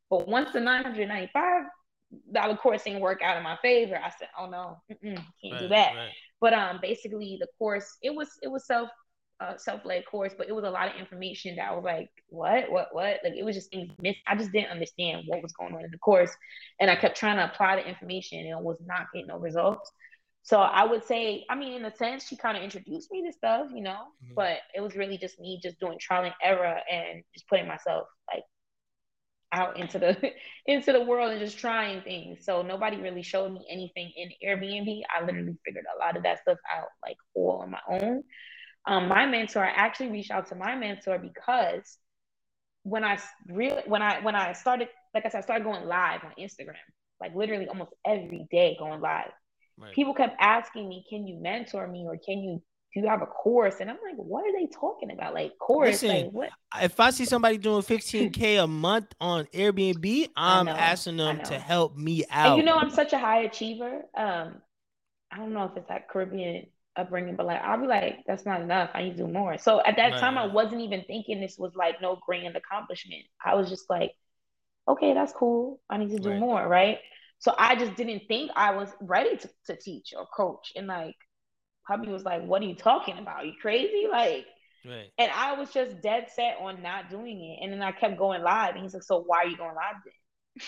[0.10, 4.78] But once the $995 course didn't work out in my favor, I said, oh no,
[5.02, 5.20] can't
[5.52, 5.96] right, do that.
[5.96, 6.12] Right.
[6.42, 8.90] But um, basically the course, it was, it was self,
[9.40, 12.70] uh, self-led course, but it was a lot of information that I was like, what,
[12.70, 13.20] what, what?
[13.24, 14.20] Like it was just things missed.
[14.28, 16.32] I just didn't understand what was going on in the course.
[16.80, 19.92] And I kept trying to apply the information and it was not getting no results.
[20.46, 23.32] So I would say, I mean, in a sense, she kind of introduced me to
[23.32, 23.92] stuff, you know,
[24.24, 24.34] mm-hmm.
[24.36, 28.08] but it was really just me just doing trial and error and just putting myself
[28.32, 28.44] like
[29.54, 30.18] out into the
[30.66, 32.44] into the world and just trying things.
[32.44, 35.04] So nobody really showed me anything in Airbnb.
[35.18, 38.24] I literally figured a lot of that stuff out like all on my own.
[38.86, 41.98] Um, my mentor, I actually reached out to my mentor because
[42.84, 43.18] when I
[43.48, 46.76] really when I when I started, like I said, I started going live on Instagram,
[47.22, 49.32] like literally almost every day going live
[49.78, 49.94] Right.
[49.94, 52.62] People kept asking me, "Can you mentor me?" or "Can you
[52.94, 55.34] do you have a course?" And I'm like, "What are they talking about?
[55.34, 56.04] Like course?
[56.04, 56.50] Listen, like, what?"
[56.82, 61.60] If I see somebody doing 15k a month on Airbnb, I'm know, asking them to
[61.60, 62.50] help me out.
[62.50, 64.04] And you know, I'm such a high achiever.
[64.16, 64.62] Um,
[65.32, 68.62] I don't know if it's that Caribbean upbringing, but like I'll be like, that's not
[68.62, 68.92] enough.
[68.94, 69.58] I need to do more.
[69.58, 70.20] So at that right.
[70.20, 73.24] time, I wasn't even thinking this was like no grand accomplishment.
[73.44, 74.12] I was just like,
[74.88, 75.82] okay, that's cool.
[75.90, 76.40] I need to do right.
[76.40, 77.00] more, right?
[77.44, 80.72] So I just didn't think I was ready to, to teach or coach.
[80.78, 81.18] And like,
[81.86, 83.46] hubby was like, What are you talking about?
[83.46, 84.08] You crazy?
[84.10, 84.46] Like,
[84.86, 85.10] right.
[85.18, 87.62] and I was just dead set on not doing it.
[87.62, 88.76] And then I kept going live.
[88.76, 90.68] And he's like, So why are you going live then?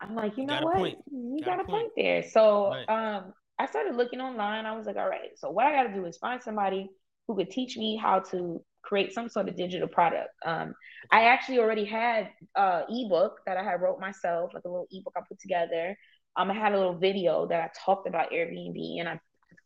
[0.02, 0.74] I'm like, you know what?
[0.74, 0.98] Point.
[1.10, 1.68] You got, got a point.
[1.68, 2.22] point there.
[2.28, 3.16] So right.
[3.16, 4.66] um, I started looking online.
[4.66, 6.90] I was like, all right, so what I got to do is find somebody
[7.26, 10.30] who could teach me how to create some sort of digital product.
[10.44, 10.74] Um,
[11.10, 15.14] I actually already had a ebook that I had wrote myself, like a little ebook
[15.16, 15.96] I put together.
[16.36, 19.20] Um, I had a little video that I talked about Airbnb, and I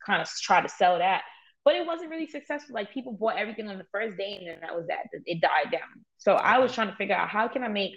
[0.07, 1.23] kind of tried to sell that,
[1.65, 2.75] but it wasn't really successful.
[2.75, 5.07] Like people bought everything on the first day, and then that was that.
[5.27, 6.05] It died down.
[6.19, 7.93] So I was trying to figure out how can I make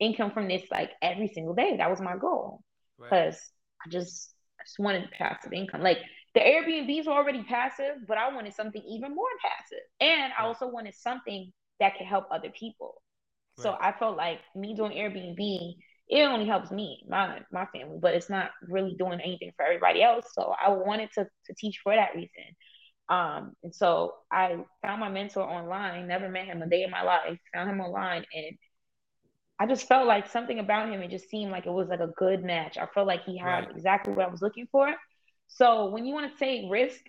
[0.00, 1.76] income from this like every single day.
[1.76, 2.62] That was my goal
[2.98, 3.86] because right.
[3.86, 5.82] I just I just wanted passive income.
[5.82, 5.98] Like
[6.34, 9.84] the Airbnbs were already passive, but I wanted something even more passive.
[10.00, 13.00] And I also wanted something that could help other people.
[13.56, 13.62] Right.
[13.62, 15.74] So I felt like me doing Airbnb,
[16.08, 20.02] it only helps me, my my family, but it's not really doing anything for everybody
[20.02, 20.26] else.
[20.34, 22.44] So I wanted to to teach for that reason.
[23.08, 27.02] Um, and so I found my mentor online, never met him a day in my
[27.02, 28.56] life, found him online and
[29.58, 32.12] I just felt like something about him, it just seemed like it was like a
[32.16, 32.76] good match.
[32.76, 33.70] I felt like he had right.
[33.70, 34.92] exactly what I was looking for.
[35.54, 37.00] So when you want to take risk,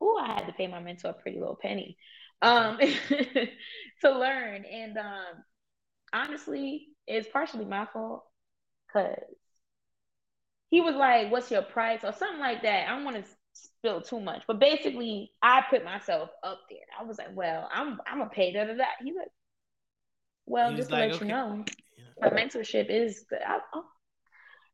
[0.00, 1.96] oh, I had to pay my mentor a pretty little penny
[2.40, 2.78] um,
[4.00, 4.64] to learn.
[4.64, 5.44] And um,
[6.12, 8.24] honestly, it's partially my fault
[8.86, 9.18] because
[10.70, 12.88] he was like, "What's your price?" or something like that.
[12.88, 16.78] I don't want to spill too much, but basically, I put myself up there.
[16.98, 19.32] I was like, "Well, I'm I'm a pay da da da." He was like,
[20.46, 21.24] "Well, just to like, let okay.
[21.24, 21.64] you know,
[22.20, 23.58] my mentorship is." I.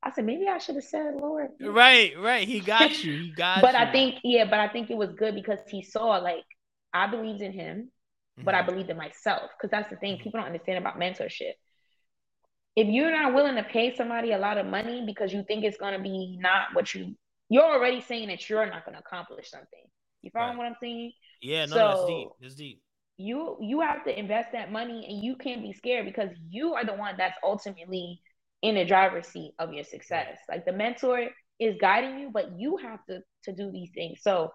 [0.03, 1.49] I said maybe I should have said Lord.
[1.61, 2.47] Right, right.
[2.47, 3.13] He got you.
[3.19, 3.81] He got but you.
[3.81, 6.45] I think yeah, but I think it was good because he saw like
[6.93, 8.45] I believed in him, mm-hmm.
[8.45, 8.71] but I mm-hmm.
[8.71, 9.51] believed in myself.
[9.57, 10.25] Because that's the thing mm-hmm.
[10.25, 11.53] people don't understand about mentorship
[12.77, 15.77] if you're not willing to pay somebody a lot of money because you think it's
[15.77, 17.15] going to be not what you
[17.49, 19.85] you're already saying that you're not going to accomplish something
[20.23, 20.59] you follow right.
[20.59, 22.83] what i'm saying yeah no so that's deep that's deep
[23.19, 26.85] you you have to invest that money and you can't be scared because you are
[26.85, 28.21] the one that's ultimately
[28.63, 30.39] in the driver's seat of your success.
[30.49, 31.29] Like the mentor
[31.61, 34.21] is guiding you but you have to to do these things.
[34.23, 34.53] So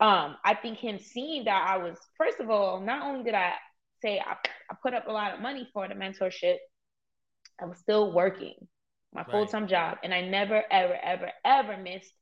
[0.00, 3.52] um i think him seeing that i was first of all not only did i
[4.00, 4.32] say I,
[4.70, 6.56] I put up a lot of money for the mentorship
[7.60, 8.54] I was still working
[9.14, 9.30] my right.
[9.30, 12.12] full time job, and I never, ever, ever, ever missed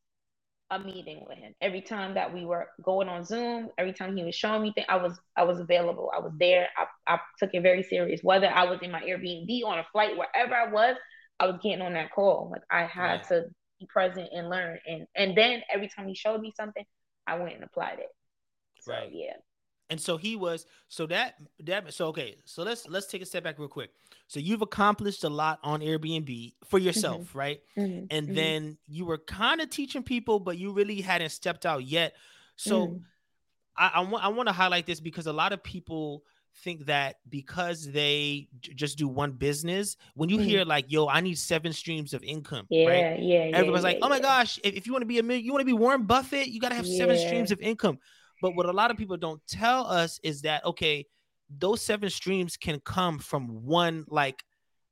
[0.70, 1.54] a meeting with him.
[1.60, 4.86] Every time that we were going on Zoom, every time he was showing me things,
[4.88, 6.10] I was I was available.
[6.14, 6.68] I was there.
[6.76, 8.20] I, I took it very serious.
[8.22, 10.96] Whether I was in my Airbnb on a flight, wherever I was,
[11.40, 12.50] I was getting on that call.
[12.52, 13.28] Like I had right.
[13.28, 13.44] to
[13.80, 14.78] be present and learn.
[14.86, 16.84] And and then every time he showed me something,
[17.26, 18.08] I went and applied it.
[18.80, 19.10] So, right.
[19.12, 19.34] Yeah.
[19.90, 21.34] And so he was so that
[21.64, 23.90] that so okay so let's let's take a step back real quick.
[24.28, 27.38] So you've accomplished a lot on Airbnb for yourself, mm-hmm.
[27.38, 27.60] right?
[27.76, 28.04] Mm-hmm.
[28.10, 28.34] And mm-hmm.
[28.34, 32.14] then you were kind of teaching people, but you really hadn't stepped out yet.
[32.54, 33.00] So mm.
[33.76, 36.22] I, I want I want to highlight this because a lot of people
[36.62, 40.44] think that because they j- just do one business, when you mm.
[40.44, 43.20] hear like, "Yo, I need seven streams of income," yeah, right?
[43.20, 45.44] yeah, everybody's yeah, like, "Oh my gosh, if, if you want to be a million,
[45.44, 47.98] you want to be Warren Buffett, you got to have seven streams of income."
[48.40, 51.06] But what a lot of people don't tell us is that okay,
[51.48, 54.42] those seven streams can come from one like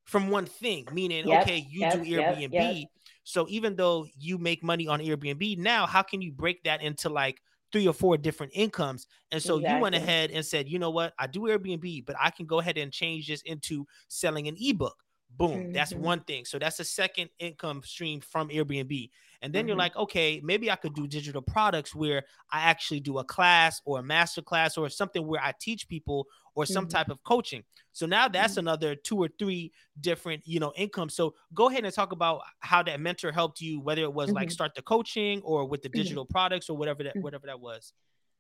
[0.05, 2.85] from one thing, meaning yep, okay, you do Airbnb.
[3.25, 7.11] So even though you make money on Airbnb now, how can you break that into
[7.11, 7.39] like
[7.71, 9.07] three or four different incomes?
[9.31, 9.77] And so exactly.
[9.77, 12.59] you went ahead and said, you know what, I do Airbnb, but I can go
[12.59, 14.97] ahead and change this into selling an ebook.
[15.37, 15.73] Boom, mm-hmm.
[15.73, 16.45] that's one thing.
[16.45, 19.11] So that's a second income stream from Airbnb.
[19.41, 19.69] And then mm-hmm.
[19.69, 23.81] you're like, okay, maybe I could do digital products where I actually do a class
[23.85, 26.97] or a master class or something where I teach people or some mm-hmm.
[26.97, 27.63] type of coaching.
[27.93, 28.61] So now that's mm-hmm.
[28.61, 31.09] another two or three different, you know, income.
[31.09, 34.49] So go ahead and talk about how that mentor helped you, whether it was like
[34.49, 34.53] mm-hmm.
[34.53, 35.99] start the coaching or with the mm-hmm.
[35.99, 37.93] digital products or whatever that whatever that was.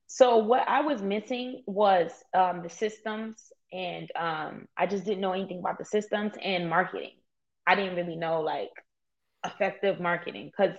[0.08, 5.32] So what I was missing was um, the systems, and um, I just didn't know
[5.32, 7.12] anything about the systems and marketing.
[7.66, 8.70] I didn't really know like
[9.44, 10.74] effective marketing because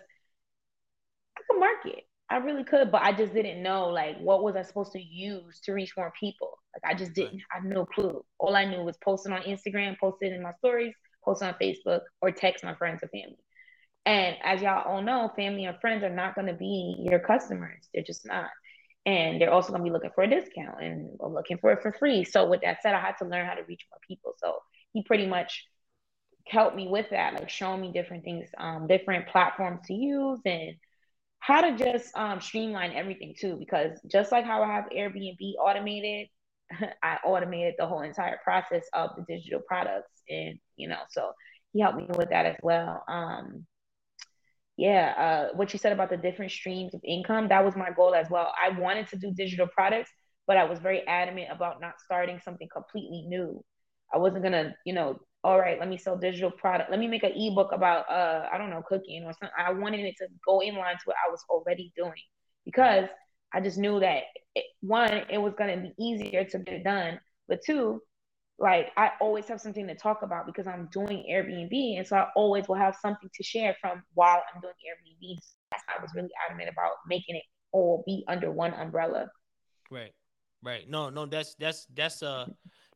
[1.37, 2.03] I could market.
[2.31, 5.59] I really could, but I just didn't know like what was I supposed to use
[5.63, 6.59] to reach more people.
[6.75, 7.41] Like I just didn't.
[7.51, 8.23] I had no clue.
[8.37, 10.93] All I knew was posting on Instagram, posting in my stories,
[11.25, 13.37] posting on Facebook, or text my friends or family.
[14.05, 17.89] And as y'all all know, family and friends are not going to be your customers.
[17.93, 18.49] They're just not.
[19.09, 21.91] And they're also going to be looking for a discount and looking for it for
[21.91, 22.23] free.
[22.23, 24.35] So with that said, I had to learn how to reach more people.
[24.37, 24.59] So
[24.93, 25.65] he pretty much
[26.45, 30.75] helped me with that, like showing me different things, um, different platforms to use and
[31.39, 33.55] how to just um, streamline everything too.
[33.57, 36.27] Because just like how I have Airbnb automated,
[37.01, 40.21] I automated the whole entire process of the digital products.
[40.29, 41.31] And, you know, so
[41.73, 43.03] he helped me with that as well.
[43.07, 43.65] Um,
[44.79, 48.15] yeah, uh, what you said about the different streams of income, that was my goal
[48.15, 48.53] as well.
[48.65, 50.09] I wanted to do digital products,
[50.47, 53.61] but I was very adamant about not starting something completely new.
[54.13, 56.89] I wasn't gonna, you know, all right, let me sell digital product.
[56.89, 59.49] Let me make an ebook about uh, I don't know, cooking or something.
[59.57, 62.13] I wanted it to go in line to what I was already doing
[62.63, 63.09] because
[63.53, 64.23] I just knew that
[64.55, 67.19] it, one, it was gonna be easier to get done,
[67.49, 68.01] but two,
[68.59, 72.27] like I always have something to talk about because I'm doing Airbnb, and so I
[72.35, 75.39] always will have something to share from while I'm doing Airbnb.
[75.71, 79.29] That's I was really adamant about making it all be under one umbrella.
[79.89, 80.13] Right,
[80.63, 80.89] right.
[80.89, 82.47] No, no, that's that's that's uh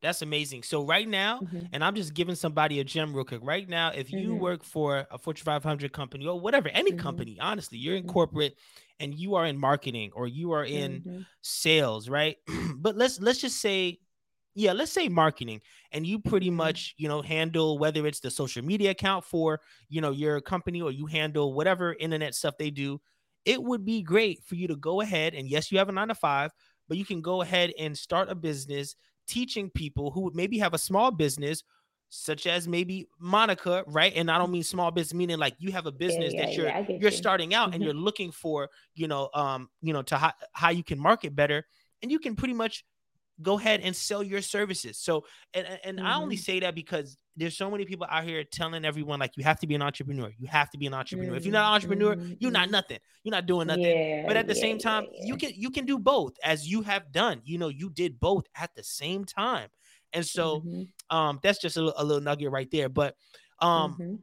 [0.02, 0.64] that's amazing.
[0.64, 1.68] So right now, mm-hmm.
[1.72, 3.40] and I'm just giving somebody a gem real quick.
[3.42, 4.40] Right now, if you mm-hmm.
[4.40, 7.00] work for a Fortune 500 company or whatever, any mm-hmm.
[7.00, 8.12] company, honestly, you're in mm-hmm.
[8.12, 8.58] corporate
[9.00, 11.22] and you are in marketing or you are in mm-hmm.
[11.42, 12.36] sales, right?
[12.76, 14.00] but let's let's just say
[14.56, 16.58] yeah, let's say marketing, and you pretty mm-hmm.
[16.58, 20.82] much, you know, handle whether it's the social media account for, you know, your company
[20.82, 23.02] or you handle whatever internet stuff they do.
[23.46, 26.08] It would be great for you to go ahead and yes, you have a nine
[26.08, 26.52] to five,
[26.88, 28.96] but you can go ahead and start a business
[29.28, 31.64] teaching people who maybe have a small business
[32.16, 34.14] such as maybe Monica, right?
[34.16, 36.56] And I don't mean small business, meaning like you have a business yeah, yeah, that
[36.56, 37.18] you're yeah, you're you.
[37.18, 37.76] starting out mm-hmm.
[37.76, 41.36] and you're looking for, you know, um, you know, to how, how you can market
[41.36, 41.66] better,
[42.04, 42.86] and you can pretty much
[43.42, 44.98] go ahead and sell your services.
[44.98, 46.06] So, and and mm-hmm.
[46.06, 46.44] I only mm-hmm.
[46.44, 49.68] say that because there's so many people out here telling everyone like you have to
[49.68, 50.32] be an entrepreneur.
[50.38, 51.32] You have to be an entrepreneur.
[51.32, 51.38] Mm-hmm.
[51.38, 52.34] If you're not an entrepreneur, mm-hmm.
[52.40, 52.72] you're not mm-hmm.
[52.72, 53.00] nothing.
[53.24, 53.84] You're not doing nothing.
[53.84, 56.68] Yeah, but at the yeah, same time, yeah, you can you can do both as
[56.68, 57.42] you have done.
[57.44, 59.70] You know, you did both at the same time.
[60.12, 61.16] And so mm-hmm.
[61.16, 62.90] um that's just a, a, little nugget right there.
[62.90, 63.16] But
[63.60, 64.20] um.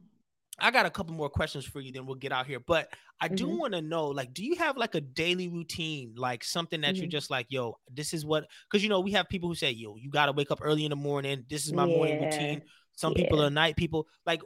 [0.61, 2.59] I got a couple more questions for you, then we'll get out here.
[2.59, 2.89] But
[3.19, 3.57] I do mm-hmm.
[3.57, 7.03] want to know, like, do you have like a daily routine, like something that mm-hmm.
[7.03, 8.45] you're just like, yo, this is what?
[8.69, 10.85] Because you know we have people who say, yo, you got to wake up early
[10.85, 11.43] in the morning.
[11.49, 11.95] This is my yeah.
[11.95, 12.61] morning routine.
[12.93, 13.23] Some yeah.
[13.23, 14.07] people are night people.
[14.25, 14.41] Like,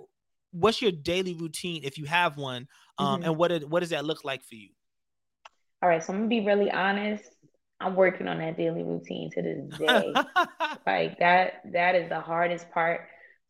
[0.51, 2.67] what's your daily routine if you have one?
[2.97, 3.23] Um, mm-hmm.
[3.25, 4.69] and what it, what does that look like for you?
[5.83, 7.23] All right, so I'm gonna be really honest.
[7.81, 10.13] I'm working on that daily routine to this day.
[10.87, 13.01] like that, that is the hardest part.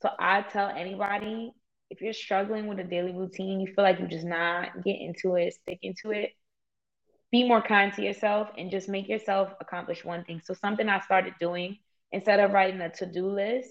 [0.02, 1.54] So I tell anybody
[1.96, 5.36] if you're struggling with a daily routine, you feel like you're just not getting to
[5.36, 6.32] it, sticking to it,
[7.32, 10.42] be more kind to yourself and just make yourself accomplish one thing.
[10.44, 11.78] So something I started doing
[12.12, 13.70] instead of writing a to-do list,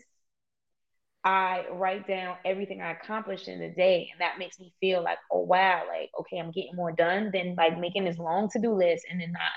[1.22, 4.08] I write down everything I accomplished in the day.
[4.10, 7.54] And that makes me feel like, oh wow, like okay, I'm getting more done than
[7.56, 9.52] like making this long to-do list and then not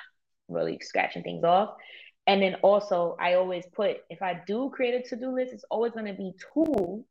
[0.50, 1.76] really scratching things off.
[2.26, 5.94] And then also I always put if I do create a to-do list, it's always
[5.94, 7.06] going to be two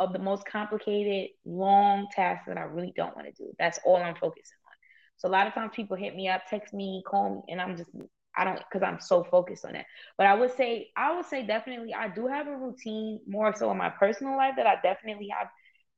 [0.00, 3.52] of the most complicated, long tasks that I really don't want to do.
[3.58, 4.72] That's all I'm focusing on.
[5.16, 7.76] So a lot of times people hit me up, text me, call me, and I'm
[7.76, 7.90] just
[8.36, 9.86] I don't because I'm so focused on that.
[10.16, 13.70] But I would say I would say definitely I do have a routine more so
[13.70, 15.48] in my personal life that I definitely have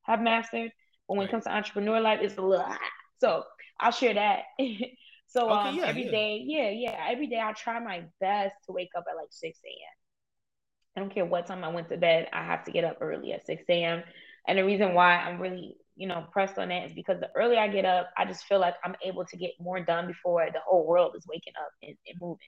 [0.03, 0.71] have mastered.
[1.07, 2.65] But when it comes to entrepreneur life, it's a little
[3.19, 3.43] so
[3.79, 4.43] I'll share that.
[5.27, 6.11] so okay, um, yeah, every yeah.
[6.11, 9.59] day, yeah, yeah, every day I try my best to wake up at like 6
[9.63, 10.00] a.m.
[10.95, 13.31] I don't care what time I went to bed, I have to get up early
[13.33, 14.03] at 6 a.m.
[14.47, 17.59] And the reason why I'm really, you know, pressed on that is because the earlier
[17.59, 20.59] I get up, I just feel like I'm able to get more done before the
[20.65, 22.39] whole world is waking up and, and moving.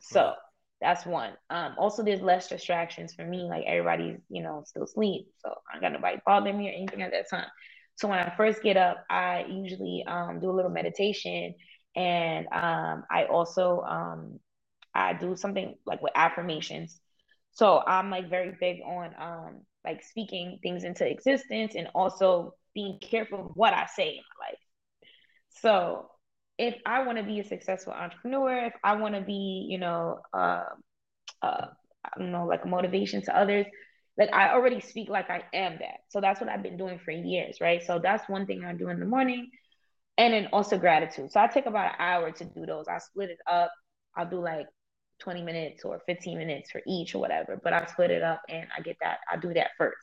[0.00, 0.34] So
[0.80, 1.32] that's one.
[1.50, 3.44] Um, also, there's less distractions for me.
[3.44, 5.28] Like everybody's, you know, still asleep.
[5.38, 7.46] So I got nobody bothering me or anything at that time.
[7.96, 11.54] So when I first get up, I usually um, do a little meditation.
[11.96, 14.40] And um, I also um,
[14.94, 17.00] I do something like with affirmations.
[17.54, 22.98] So I'm like very big on um like speaking things into existence and also being
[23.00, 24.58] careful of what I say in my life.
[25.62, 26.10] So
[26.58, 30.20] if I want to be a successful entrepreneur, if I want to be, you know,
[30.32, 30.64] uh,
[31.42, 31.66] uh,
[32.04, 33.66] I don't know, like a motivation to others,
[34.18, 36.00] like I already speak like I am that.
[36.10, 37.82] So that's what I've been doing for years, right?
[37.84, 39.50] So that's one thing I do in the morning.
[40.16, 41.32] And then also gratitude.
[41.32, 42.86] So I take about an hour to do those.
[42.88, 43.72] I split it up.
[44.16, 44.66] I'll do like
[45.20, 47.60] 20 minutes or 15 minutes for each or whatever.
[47.62, 49.98] But I split it up and I get that, I do that first.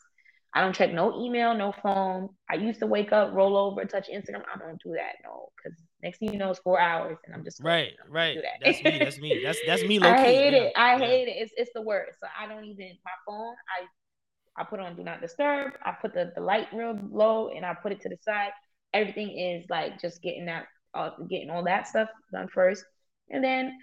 [0.53, 2.29] I don't check no email, no phone.
[2.49, 4.43] I used to wake up, roll over, touch Instagram.
[4.53, 7.43] I don't do that, no, because next thing you know, it's four hours, and I'm
[7.43, 8.35] just right, right.
[8.35, 8.65] That.
[8.65, 8.99] That's me.
[8.99, 9.41] That's me.
[9.43, 9.99] That's that's me.
[10.01, 10.73] I hate it.
[10.75, 11.05] I yeah.
[11.05, 11.35] hate it.
[11.37, 12.19] It's it's the worst.
[12.19, 13.55] So I don't even my phone.
[13.69, 15.71] I I put on do not disturb.
[15.85, 18.51] I put the the light real low, and I put it to the side.
[18.93, 22.83] Everything is like just getting that, uh, getting all that stuff done first,
[23.29, 23.77] and then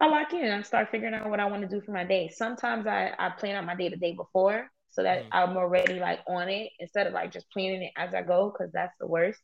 [0.00, 2.30] I lock in and start figuring out what I want to do for my day.
[2.32, 5.28] Sometimes I, I plan out my day the day before so that mm.
[5.32, 8.72] I'm already like on it instead of like just planning it as I go because
[8.72, 9.40] that's the worst.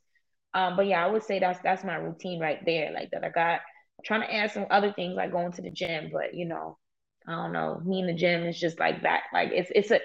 [0.54, 2.92] Um, but yeah, I would say that's that's my routine right there.
[2.92, 3.60] Like that I got
[3.98, 6.78] I'm trying to add some other things like going to the gym, but you know,
[7.26, 7.80] I don't know.
[7.84, 9.22] Me in the gym is just like that.
[9.32, 10.00] Like it's it's a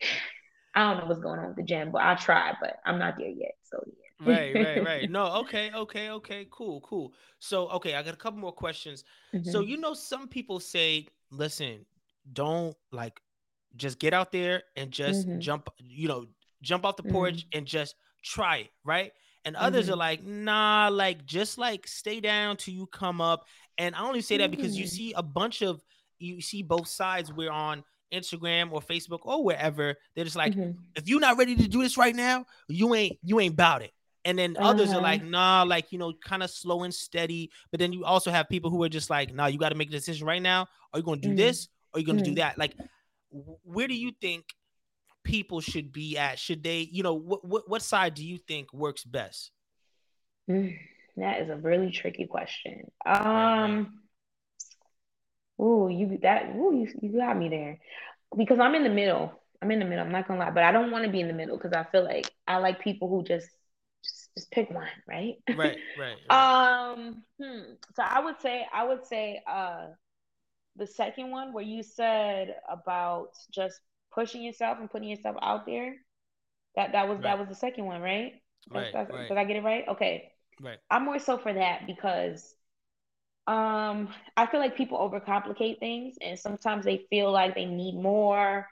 [0.74, 3.14] I don't know what's going on with the gym, but I try, but I'm not
[3.18, 3.54] there yet.
[3.64, 5.10] So yeah right, right, right.
[5.10, 7.12] No, okay, okay, okay, cool, cool.
[7.38, 9.04] So, okay, I got a couple more questions.
[9.34, 9.50] Mm-hmm.
[9.50, 11.84] So, you know, some people say, listen,
[12.32, 13.20] don't like
[13.76, 15.40] just get out there and just mm-hmm.
[15.40, 16.26] jump, you know,
[16.62, 17.58] jump off the porch mm-hmm.
[17.58, 19.12] and just try it, right?
[19.44, 20.00] And others are mm-hmm.
[20.00, 23.46] like, nah, like just like stay down till you come up.
[23.78, 24.94] And I only say that because you mm-hmm.
[24.94, 25.82] see a bunch of
[26.18, 27.32] you see both sides.
[27.32, 29.94] We're on Instagram or Facebook or wherever.
[30.14, 30.78] They're just like, mm-hmm.
[30.94, 33.92] if you're not ready to do this right now, you ain't you ain't about it.
[34.24, 34.70] And then uh-huh.
[34.70, 37.50] others are like, nah, like, you know, kind of slow and steady.
[37.70, 39.88] But then you also have people who are just like, nah, you got to make
[39.88, 40.66] a decision right now.
[40.92, 41.38] Are you going to do mm-hmm.
[41.38, 41.68] this?
[41.92, 42.34] Or are you going to mm-hmm.
[42.34, 42.58] do that?
[42.58, 42.74] Like,
[43.30, 44.44] where do you think
[45.24, 46.38] people should be at?
[46.38, 49.52] Should they, you know, what, what, what side do you think works best?
[50.50, 50.76] Mm,
[51.16, 52.90] that is a really tricky question.
[53.06, 54.00] Um,
[55.58, 57.78] oh, you that, ooh, you, you got me there
[58.36, 59.32] because I'm in the middle.
[59.62, 60.04] I'm in the middle.
[60.04, 61.84] I'm not gonna lie, but I don't want to be in the middle because I
[61.84, 63.48] feel like I like people who just
[64.40, 65.34] just pick one, right?
[65.48, 66.16] Right, right.
[66.30, 66.90] right.
[66.90, 67.72] um, hmm.
[67.94, 69.88] so I would say I would say uh
[70.76, 73.80] the second one where you said about just
[74.12, 75.96] pushing yourself and putting yourself out there.
[76.76, 77.24] That that was right.
[77.24, 78.32] that was the second one, right?
[78.70, 79.28] Right, that's, right.
[79.28, 79.84] Did I get it right?
[79.88, 80.30] Okay.
[80.60, 80.78] Right.
[80.90, 82.54] I'm more so for that because
[83.46, 88.68] um I feel like people overcomplicate things and sometimes they feel like they need more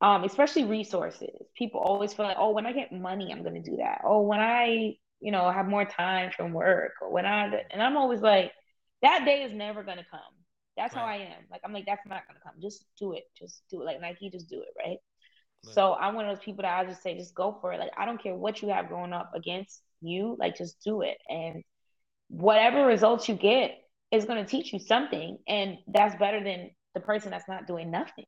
[0.00, 1.42] um, especially resources.
[1.56, 4.00] People always feel like, oh, when I get money, I'm gonna do that.
[4.04, 7.96] Oh, when I, you know, have more time from work, or when I, and I'm
[7.96, 8.52] always like,
[9.02, 10.20] that day is never gonna come.
[10.76, 11.00] That's right.
[11.00, 11.44] how I am.
[11.50, 12.54] Like I'm like, that's not gonna come.
[12.60, 13.24] Just do it.
[13.38, 13.84] Just do it.
[13.84, 14.96] Like Nike, just do it, right?
[15.64, 15.74] right?
[15.74, 17.80] So I'm one of those people that I just say, just go for it.
[17.80, 21.18] Like I don't care what you have going up against you, like just do it.
[21.28, 21.62] And
[22.28, 23.76] whatever results you get
[24.10, 25.36] is gonna teach you something.
[25.46, 28.24] And that's better than the person that's not doing nothing.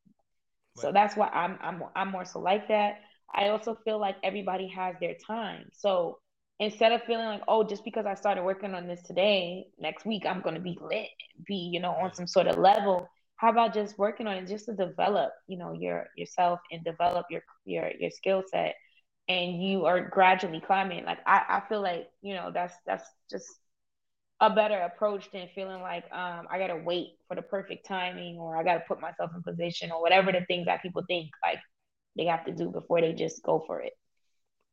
[0.77, 0.83] Right.
[0.83, 3.01] So that's why I'm I'm I'm more so like that.
[3.35, 5.68] I also feel like everybody has their time.
[5.73, 6.18] So
[6.61, 10.25] instead of feeling like, oh, just because I started working on this today, next week
[10.27, 11.09] I'm gonna be lit,
[11.47, 13.09] be, you know, on some sort of level.
[13.37, 17.27] How about just working on it just to develop, you know, your yourself and develop
[17.31, 18.75] your your your skill set
[19.29, 21.05] and you are gradually climbing.
[21.05, 23.47] Like I, I feel like, you know, that's that's just
[24.43, 28.57] a better approach than feeling like um, I gotta wait for the perfect timing or
[28.57, 31.61] I gotta put myself in position or whatever the things that people think like
[32.16, 33.93] they have to do before they just go for it.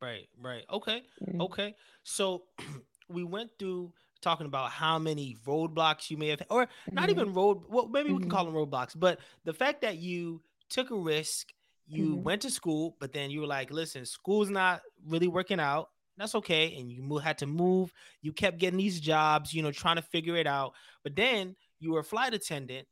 [0.02, 0.64] Right, right.
[0.72, 1.40] Okay, mm-hmm.
[1.42, 1.76] okay.
[2.02, 2.42] So
[3.08, 6.94] we went through talking about how many roadblocks you may have, or mm-hmm.
[6.96, 7.62] not even road.
[7.68, 8.16] Well, maybe mm-hmm.
[8.16, 8.36] we can mm-hmm.
[8.36, 11.52] call them roadblocks, but the fact that you took a risk,
[11.86, 12.22] you mm-hmm.
[12.24, 15.90] went to school, but then you were like, "Listen, school's not really working out.
[16.20, 16.76] That's okay.
[16.78, 17.94] And you had to move.
[18.20, 20.74] You kept getting these jobs, you know, trying to figure it out.
[21.02, 22.86] But then you were a flight attendant.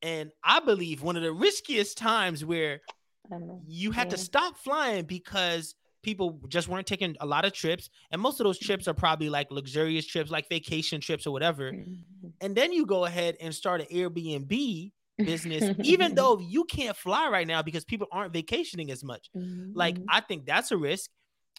[0.00, 2.80] And I believe one of the riskiest times where
[3.66, 4.10] you had yeah.
[4.10, 5.74] to stop flying because
[6.04, 7.90] people just weren't taking a lot of trips.
[8.12, 11.72] And most of those trips are probably like luxurious trips, like vacation trips or whatever.
[11.72, 12.28] Mm-hmm.
[12.40, 17.28] And then you go ahead and start an Airbnb business, even though you can't fly
[17.28, 19.30] right now because people aren't vacationing as much.
[19.36, 19.72] Mm-hmm.
[19.74, 21.10] Like, I think that's a risk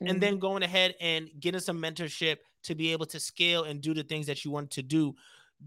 [0.01, 0.07] mm-hmm.
[0.07, 0.41] and then mm-hmm.
[0.41, 4.27] going ahead and getting some mentorship to be able to scale and do the things
[4.27, 5.15] that you want to do.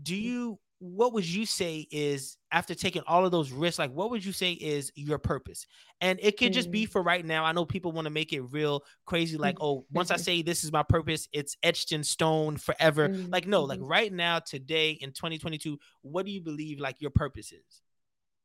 [0.03, 0.24] Do mm-hmm.
[0.24, 4.24] you what would you say is after taking all of those risks like what would
[4.24, 5.64] you say is your purpose
[6.01, 6.89] and it could just be mm.
[6.89, 10.11] for right now i know people want to make it real crazy like oh once
[10.11, 13.30] i say this is my purpose it's etched in stone forever mm-hmm.
[13.30, 13.89] like no like mm-hmm.
[13.89, 17.80] right now today in 2022 what do you believe like your purpose is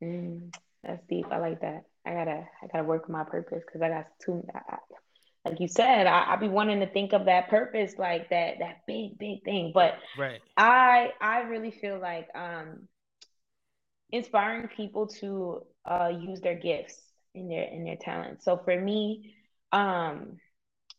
[0.03, 3.81] mm, that's deep i like that i gotta i gotta work on my purpose because
[3.81, 4.77] i got too I,
[5.49, 8.81] like you said, I, I be wanting to think of that purpose like that that
[8.87, 9.71] big big thing.
[9.73, 12.87] But right, I I really feel like um
[14.11, 16.97] inspiring people to uh use their gifts
[17.33, 18.43] in their in their talent.
[18.43, 19.35] So for me,
[19.71, 20.37] um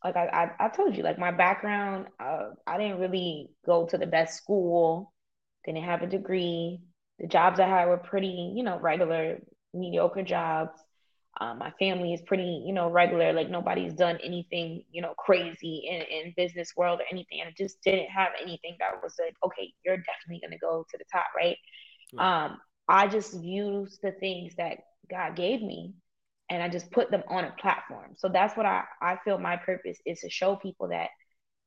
[0.05, 0.27] like I,
[0.61, 4.37] I, I told you, like my background, uh, I didn't really go to the best
[4.37, 5.13] school,
[5.67, 6.81] didn't have a degree.
[7.19, 9.41] The jobs I had were pretty, you know, regular,
[9.75, 10.79] mediocre jobs.
[11.41, 13.33] Um, my family is pretty, you know, regular.
[13.33, 17.41] Like nobody's done anything, you know, crazy in, in business world or anything.
[17.41, 20.99] And I just didn't have anything that was like, okay, you're definitely gonna go to
[20.99, 21.57] the top, right?
[22.15, 22.45] right.
[22.45, 22.59] Um,
[22.89, 24.79] I just used the things that
[25.11, 25.95] God gave me
[26.51, 28.15] and I just put them on a platform.
[28.17, 31.11] So that's what I, I feel my purpose is to show people that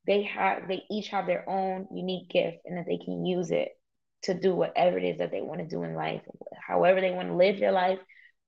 [0.07, 3.69] they have they each have their own unique gift and that they can use it
[4.23, 6.21] to do whatever it is that they want to do in life,
[6.67, 7.99] however they want to live their life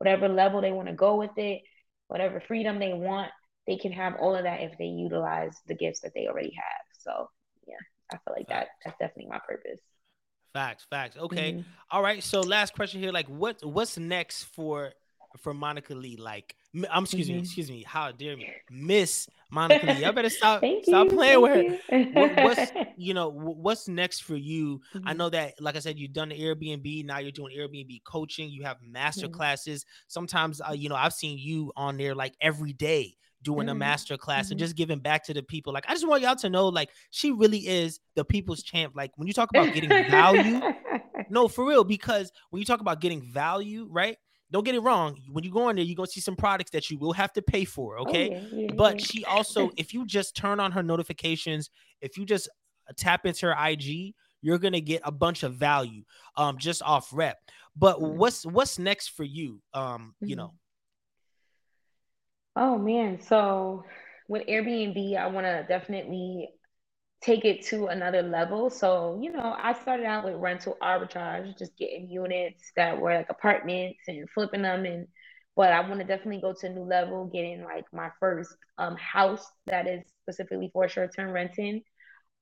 [0.04, 1.62] whatever level they want to go with it,
[2.10, 3.32] whatever freedom they want,
[3.68, 6.86] they can have all of that if they utilize the gifts that they already have.
[7.00, 7.30] So
[7.66, 7.78] yeah,
[8.12, 9.80] I feel like that that's definitely my purpose.
[10.52, 11.16] Facts, facts.
[11.16, 11.54] Okay.
[11.54, 11.62] Mm-hmm.
[11.90, 12.22] All right.
[12.22, 13.14] So last question here.
[13.14, 14.92] Like what what's next for
[15.38, 16.18] for Monica Lee?
[16.18, 16.58] Like
[16.90, 17.36] I'm excuse mm-hmm.
[17.36, 17.84] me, excuse me.
[17.86, 20.06] How dare me, Miss Monica Lee?
[20.06, 22.06] I better stop stop you, playing with her.
[22.14, 24.82] What, what's you know what's next for you?
[24.96, 25.08] Mm-hmm.
[25.08, 27.06] I know that, like I said, you've done the Airbnb.
[27.06, 28.50] Now you're doing Airbnb coaching.
[28.50, 29.36] You have master mm-hmm.
[29.36, 29.86] classes.
[30.08, 33.80] Sometimes, uh, you know, I've seen you on there like every day doing a mm-hmm.
[33.80, 34.66] master class and mm-hmm.
[34.66, 35.74] just giving back to the people.
[35.74, 38.94] Like I just want y'all to know, like she really is the people's champ.
[38.96, 40.60] Like when you talk about getting value,
[41.30, 44.18] no, for real, because when you talk about getting value, right?
[44.54, 45.20] Don't get it wrong.
[45.32, 47.42] When you go in there, you're gonna see some products that you will have to
[47.42, 47.98] pay for.
[47.98, 48.30] Oh, okay.
[48.30, 49.06] Oh, yeah, yeah, but yeah.
[49.06, 52.48] she also, if you just turn on her notifications, if you just
[52.88, 56.04] uh, tap into her IG, you're gonna get a bunch of value
[56.38, 57.38] um just off rep.
[57.76, 58.18] But mm-hmm.
[58.18, 59.60] what's what's next for you?
[59.74, 60.54] Um, you know.
[62.56, 63.20] Oh man.
[63.22, 63.84] So
[64.28, 66.50] with Airbnb, I want to definitely
[67.24, 68.70] take it to another level.
[68.70, 73.30] So, you know, I started out with rental arbitrage, just getting units that were like
[73.30, 75.08] apartments and flipping them and
[75.56, 78.96] but I want to definitely go to a new level, getting like my first um
[78.98, 81.84] house that is specifically for short-term renting.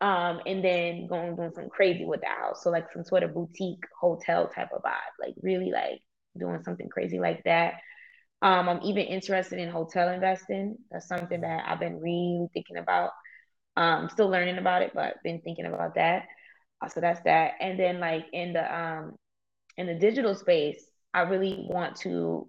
[0.01, 2.63] Um, and then going doing something crazy with the house.
[2.63, 6.01] So like some sort of boutique hotel type of vibe, like really like
[6.39, 7.75] doing something crazy like that.
[8.41, 10.77] Um, I'm even interested in hotel investing.
[10.91, 13.11] That's something that I've been really thinking about.
[13.77, 16.25] Um, still learning about it, but been thinking about that.
[16.81, 17.53] Uh, so that's that.
[17.61, 19.15] And then like in the um
[19.77, 22.47] in the digital space, I really want to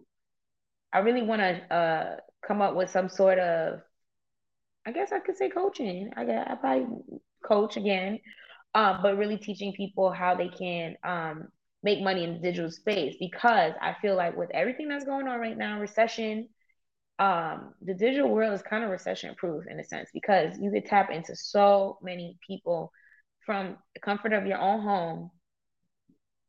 [0.92, 2.16] I really want to uh,
[2.46, 3.80] come up with some sort of,
[4.86, 6.10] I guess I could say coaching.
[6.16, 6.86] I got I probably
[7.44, 8.18] coach again,
[8.74, 11.48] um, but really teaching people how they can um,
[11.82, 15.38] make money in the digital space because I feel like with everything that's going on
[15.40, 16.48] right now, recession,
[17.18, 20.86] um, the digital world is kind of recession proof in a sense because you could
[20.86, 22.92] tap into so many people
[23.44, 25.30] from the comfort of your own home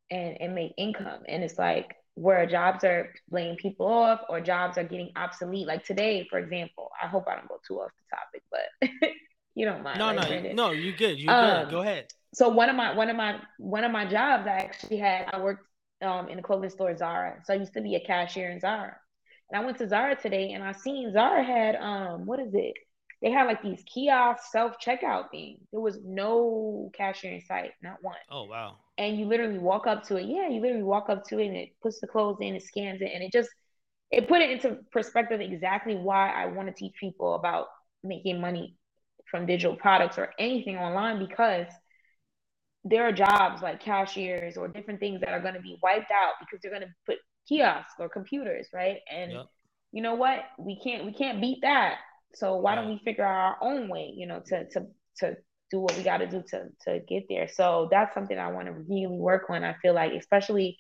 [0.09, 1.21] and, and make income.
[1.27, 5.67] And it's like where jobs are laying people off or jobs are getting obsolete.
[5.67, 8.43] Like today, for example, I hope I don't go too off the topic,
[9.01, 9.09] but
[9.55, 9.99] you don't mind.
[9.99, 11.19] No, right, no, no, you good.
[11.19, 11.71] You um, good.
[11.71, 12.07] Go ahead.
[12.33, 15.39] So one of my one of my one of my jobs I actually had, I
[15.39, 15.65] worked
[16.01, 17.41] um, in a clothing store, Zara.
[17.45, 18.95] So I used to be a cashier in Zara.
[19.49, 22.73] And I went to Zara today and I seen Zara had um what is it?
[23.21, 25.59] They had like these kiosk self checkout thing.
[25.71, 28.15] There was no cashier in sight, not one.
[28.29, 28.77] Oh wow.
[28.97, 30.25] And you literally walk up to it.
[30.25, 33.01] Yeah, you literally walk up to it and it puts the clothes in, it scans
[33.01, 33.49] it, and it just
[34.11, 37.67] it put it into perspective exactly why I want to teach people about
[38.03, 38.77] making money
[39.29, 41.65] from digital products or anything online because
[42.83, 46.33] there are jobs like cashiers or different things that are going to be wiped out
[46.39, 47.17] because they're going to put
[47.47, 48.97] kiosks or computers, right?
[49.11, 49.45] And yep.
[49.91, 50.39] you know what?
[50.57, 51.97] We can't we can't beat that.
[52.35, 54.87] So why don't we figure out our own way, you know, to to
[55.19, 55.37] to
[55.71, 57.47] do what we got to do to to get there.
[57.47, 59.63] So that's something I want to really work on.
[59.63, 60.77] I feel like, especially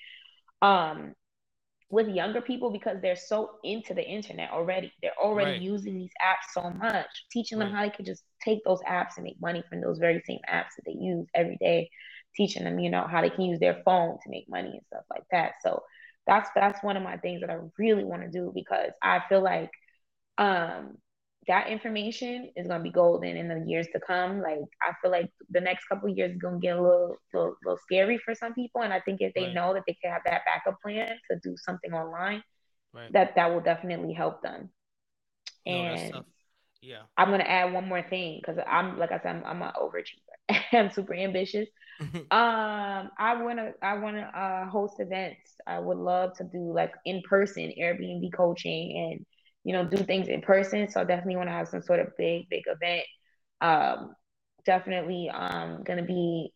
[0.61, 1.13] um,
[1.89, 4.91] with younger people, because they're so into the internet already.
[5.01, 5.61] They're already right.
[5.61, 7.07] using these apps so much.
[7.31, 7.77] Teaching them right.
[7.77, 10.75] how they could just take those apps and make money from those very same apps
[10.77, 11.89] that they use every day.
[12.35, 15.03] Teaching them, you know, how they can use their phone to make money and stuff
[15.09, 15.53] like that.
[15.61, 15.83] So
[16.27, 19.41] that's that's one of my things that I really want to do because I feel
[19.43, 19.71] like
[20.37, 20.97] um
[21.47, 24.41] that information is gonna be golden in the years to come.
[24.41, 27.79] Like I feel like the next couple years is gonna get a little, little, little
[27.83, 29.53] scary for some people, and I think if they right.
[29.53, 32.43] know that they can have that backup plan to do something online,
[32.93, 33.11] right.
[33.13, 34.69] that that will definitely help them.
[35.65, 36.23] And
[36.81, 39.71] yeah, I'm gonna add one more thing because I'm like I said, I'm, I'm an
[39.79, 40.59] overachiever.
[40.71, 41.67] I'm super ambitious.
[42.31, 45.55] Um, I wanna I wanna uh, host events.
[45.67, 49.25] I would love to do like in person Airbnb coaching and
[49.63, 50.89] you know do things in person.
[50.89, 53.05] So I definitely want to have some sort of big big event.
[53.61, 54.15] Um,
[54.65, 56.53] definitely um gonna be.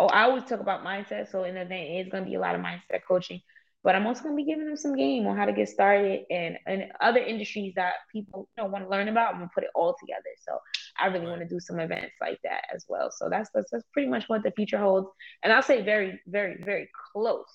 [0.00, 1.30] Oh, I always talk about mindset.
[1.30, 3.40] So the event, it's gonna be a lot of mindset coaching
[3.84, 6.22] but I'm also going to be giving them some game on how to get started
[6.30, 9.32] and, and other industries that people you know, want to learn about.
[9.32, 10.30] I'm going to put it all together.
[10.40, 10.58] So
[10.98, 11.38] I really right.
[11.38, 13.10] want to do some events like that as well.
[13.10, 15.08] So that's, that's, that's pretty much what the future holds.
[15.42, 17.46] And I'll say very, very, very close,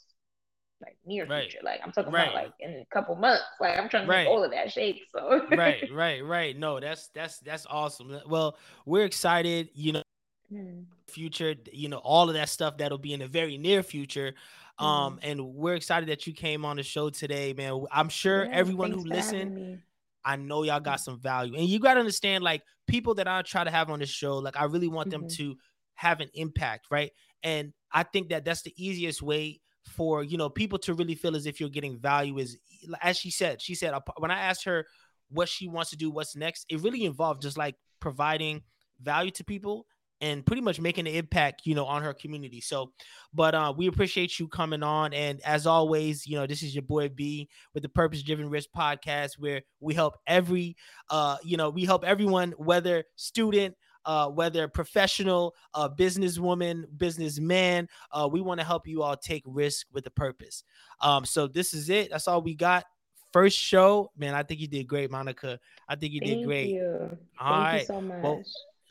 [0.82, 1.43] like near right.
[1.43, 1.59] future.
[1.61, 2.30] Like I'm talking right.
[2.30, 3.43] about like in a couple months.
[3.59, 5.01] Like I'm trying to make all of that shape.
[5.13, 6.57] So right, right, right.
[6.57, 8.17] No, that's, that's, that's awesome.
[8.28, 10.03] Well, we're excited, you know,
[10.49, 10.84] hmm.
[11.09, 14.36] future, you know, all of that stuff that'll be in the very near future.
[14.80, 15.30] Um, mm-hmm.
[15.30, 17.86] and we're excited that you came on the show today, man.
[17.91, 19.82] I'm sure yeah, everyone who listened,
[20.26, 21.55] I know y'all got some value.
[21.55, 24.38] And you got to understand, like, people that I try to have on the show,
[24.38, 25.21] like, I really want mm-hmm.
[25.21, 25.55] them to
[25.95, 27.11] have an impact, right?
[27.43, 31.36] And I think that that's the easiest way for you know people to really feel
[31.36, 32.57] as if you're getting value is
[33.01, 34.86] as she said she said when i asked her
[35.30, 38.61] what she wants to do what's next it really involved just like providing
[39.01, 39.86] value to people
[40.24, 42.61] and pretty much making an impact, you know, on her community.
[42.61, 42.93] So,
[43.34, 45.13] but uh, we appreciate you coming on.
[45.13, 48.69] And as always, you know, this is your boy B with the Purpose Driven Risk
[48.76, 50.77] podcast, where we help every,
[51.10, 53.76] uh, you know, we help everyone, whether student,
[54.06, 59.88] uh, whether professional, uh, businesswoman, businessman, uh, we want to help you all take risk
[59.91, 60.64] with a purpose.
[61.02, 62.11] Um, so this is it.
[62.11, 62.85] That's all we got.
[63.34, 64.35] First show, man.
[64.35, 65.60] I think you did great, Monica.
[65.89, 66.69] I think you Thank did great.
[66.69, 67.18] You.
[67.39, 67.80] All Thank right.
[67.81, 68.23] you so much.
[68.23, 68.43] Well,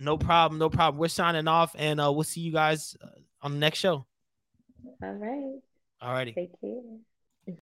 [0.02, 0.58] no problem.
[0.58, 0.98] No problem.
[1.00, 3.08] We're signing off and uh, we'll see you guys uh,
[3.40, 4.06] on the next show.
[5.02, 5.60] All right.
[6.00, 6.32] All righty.
[6.32, 6.80] Take care.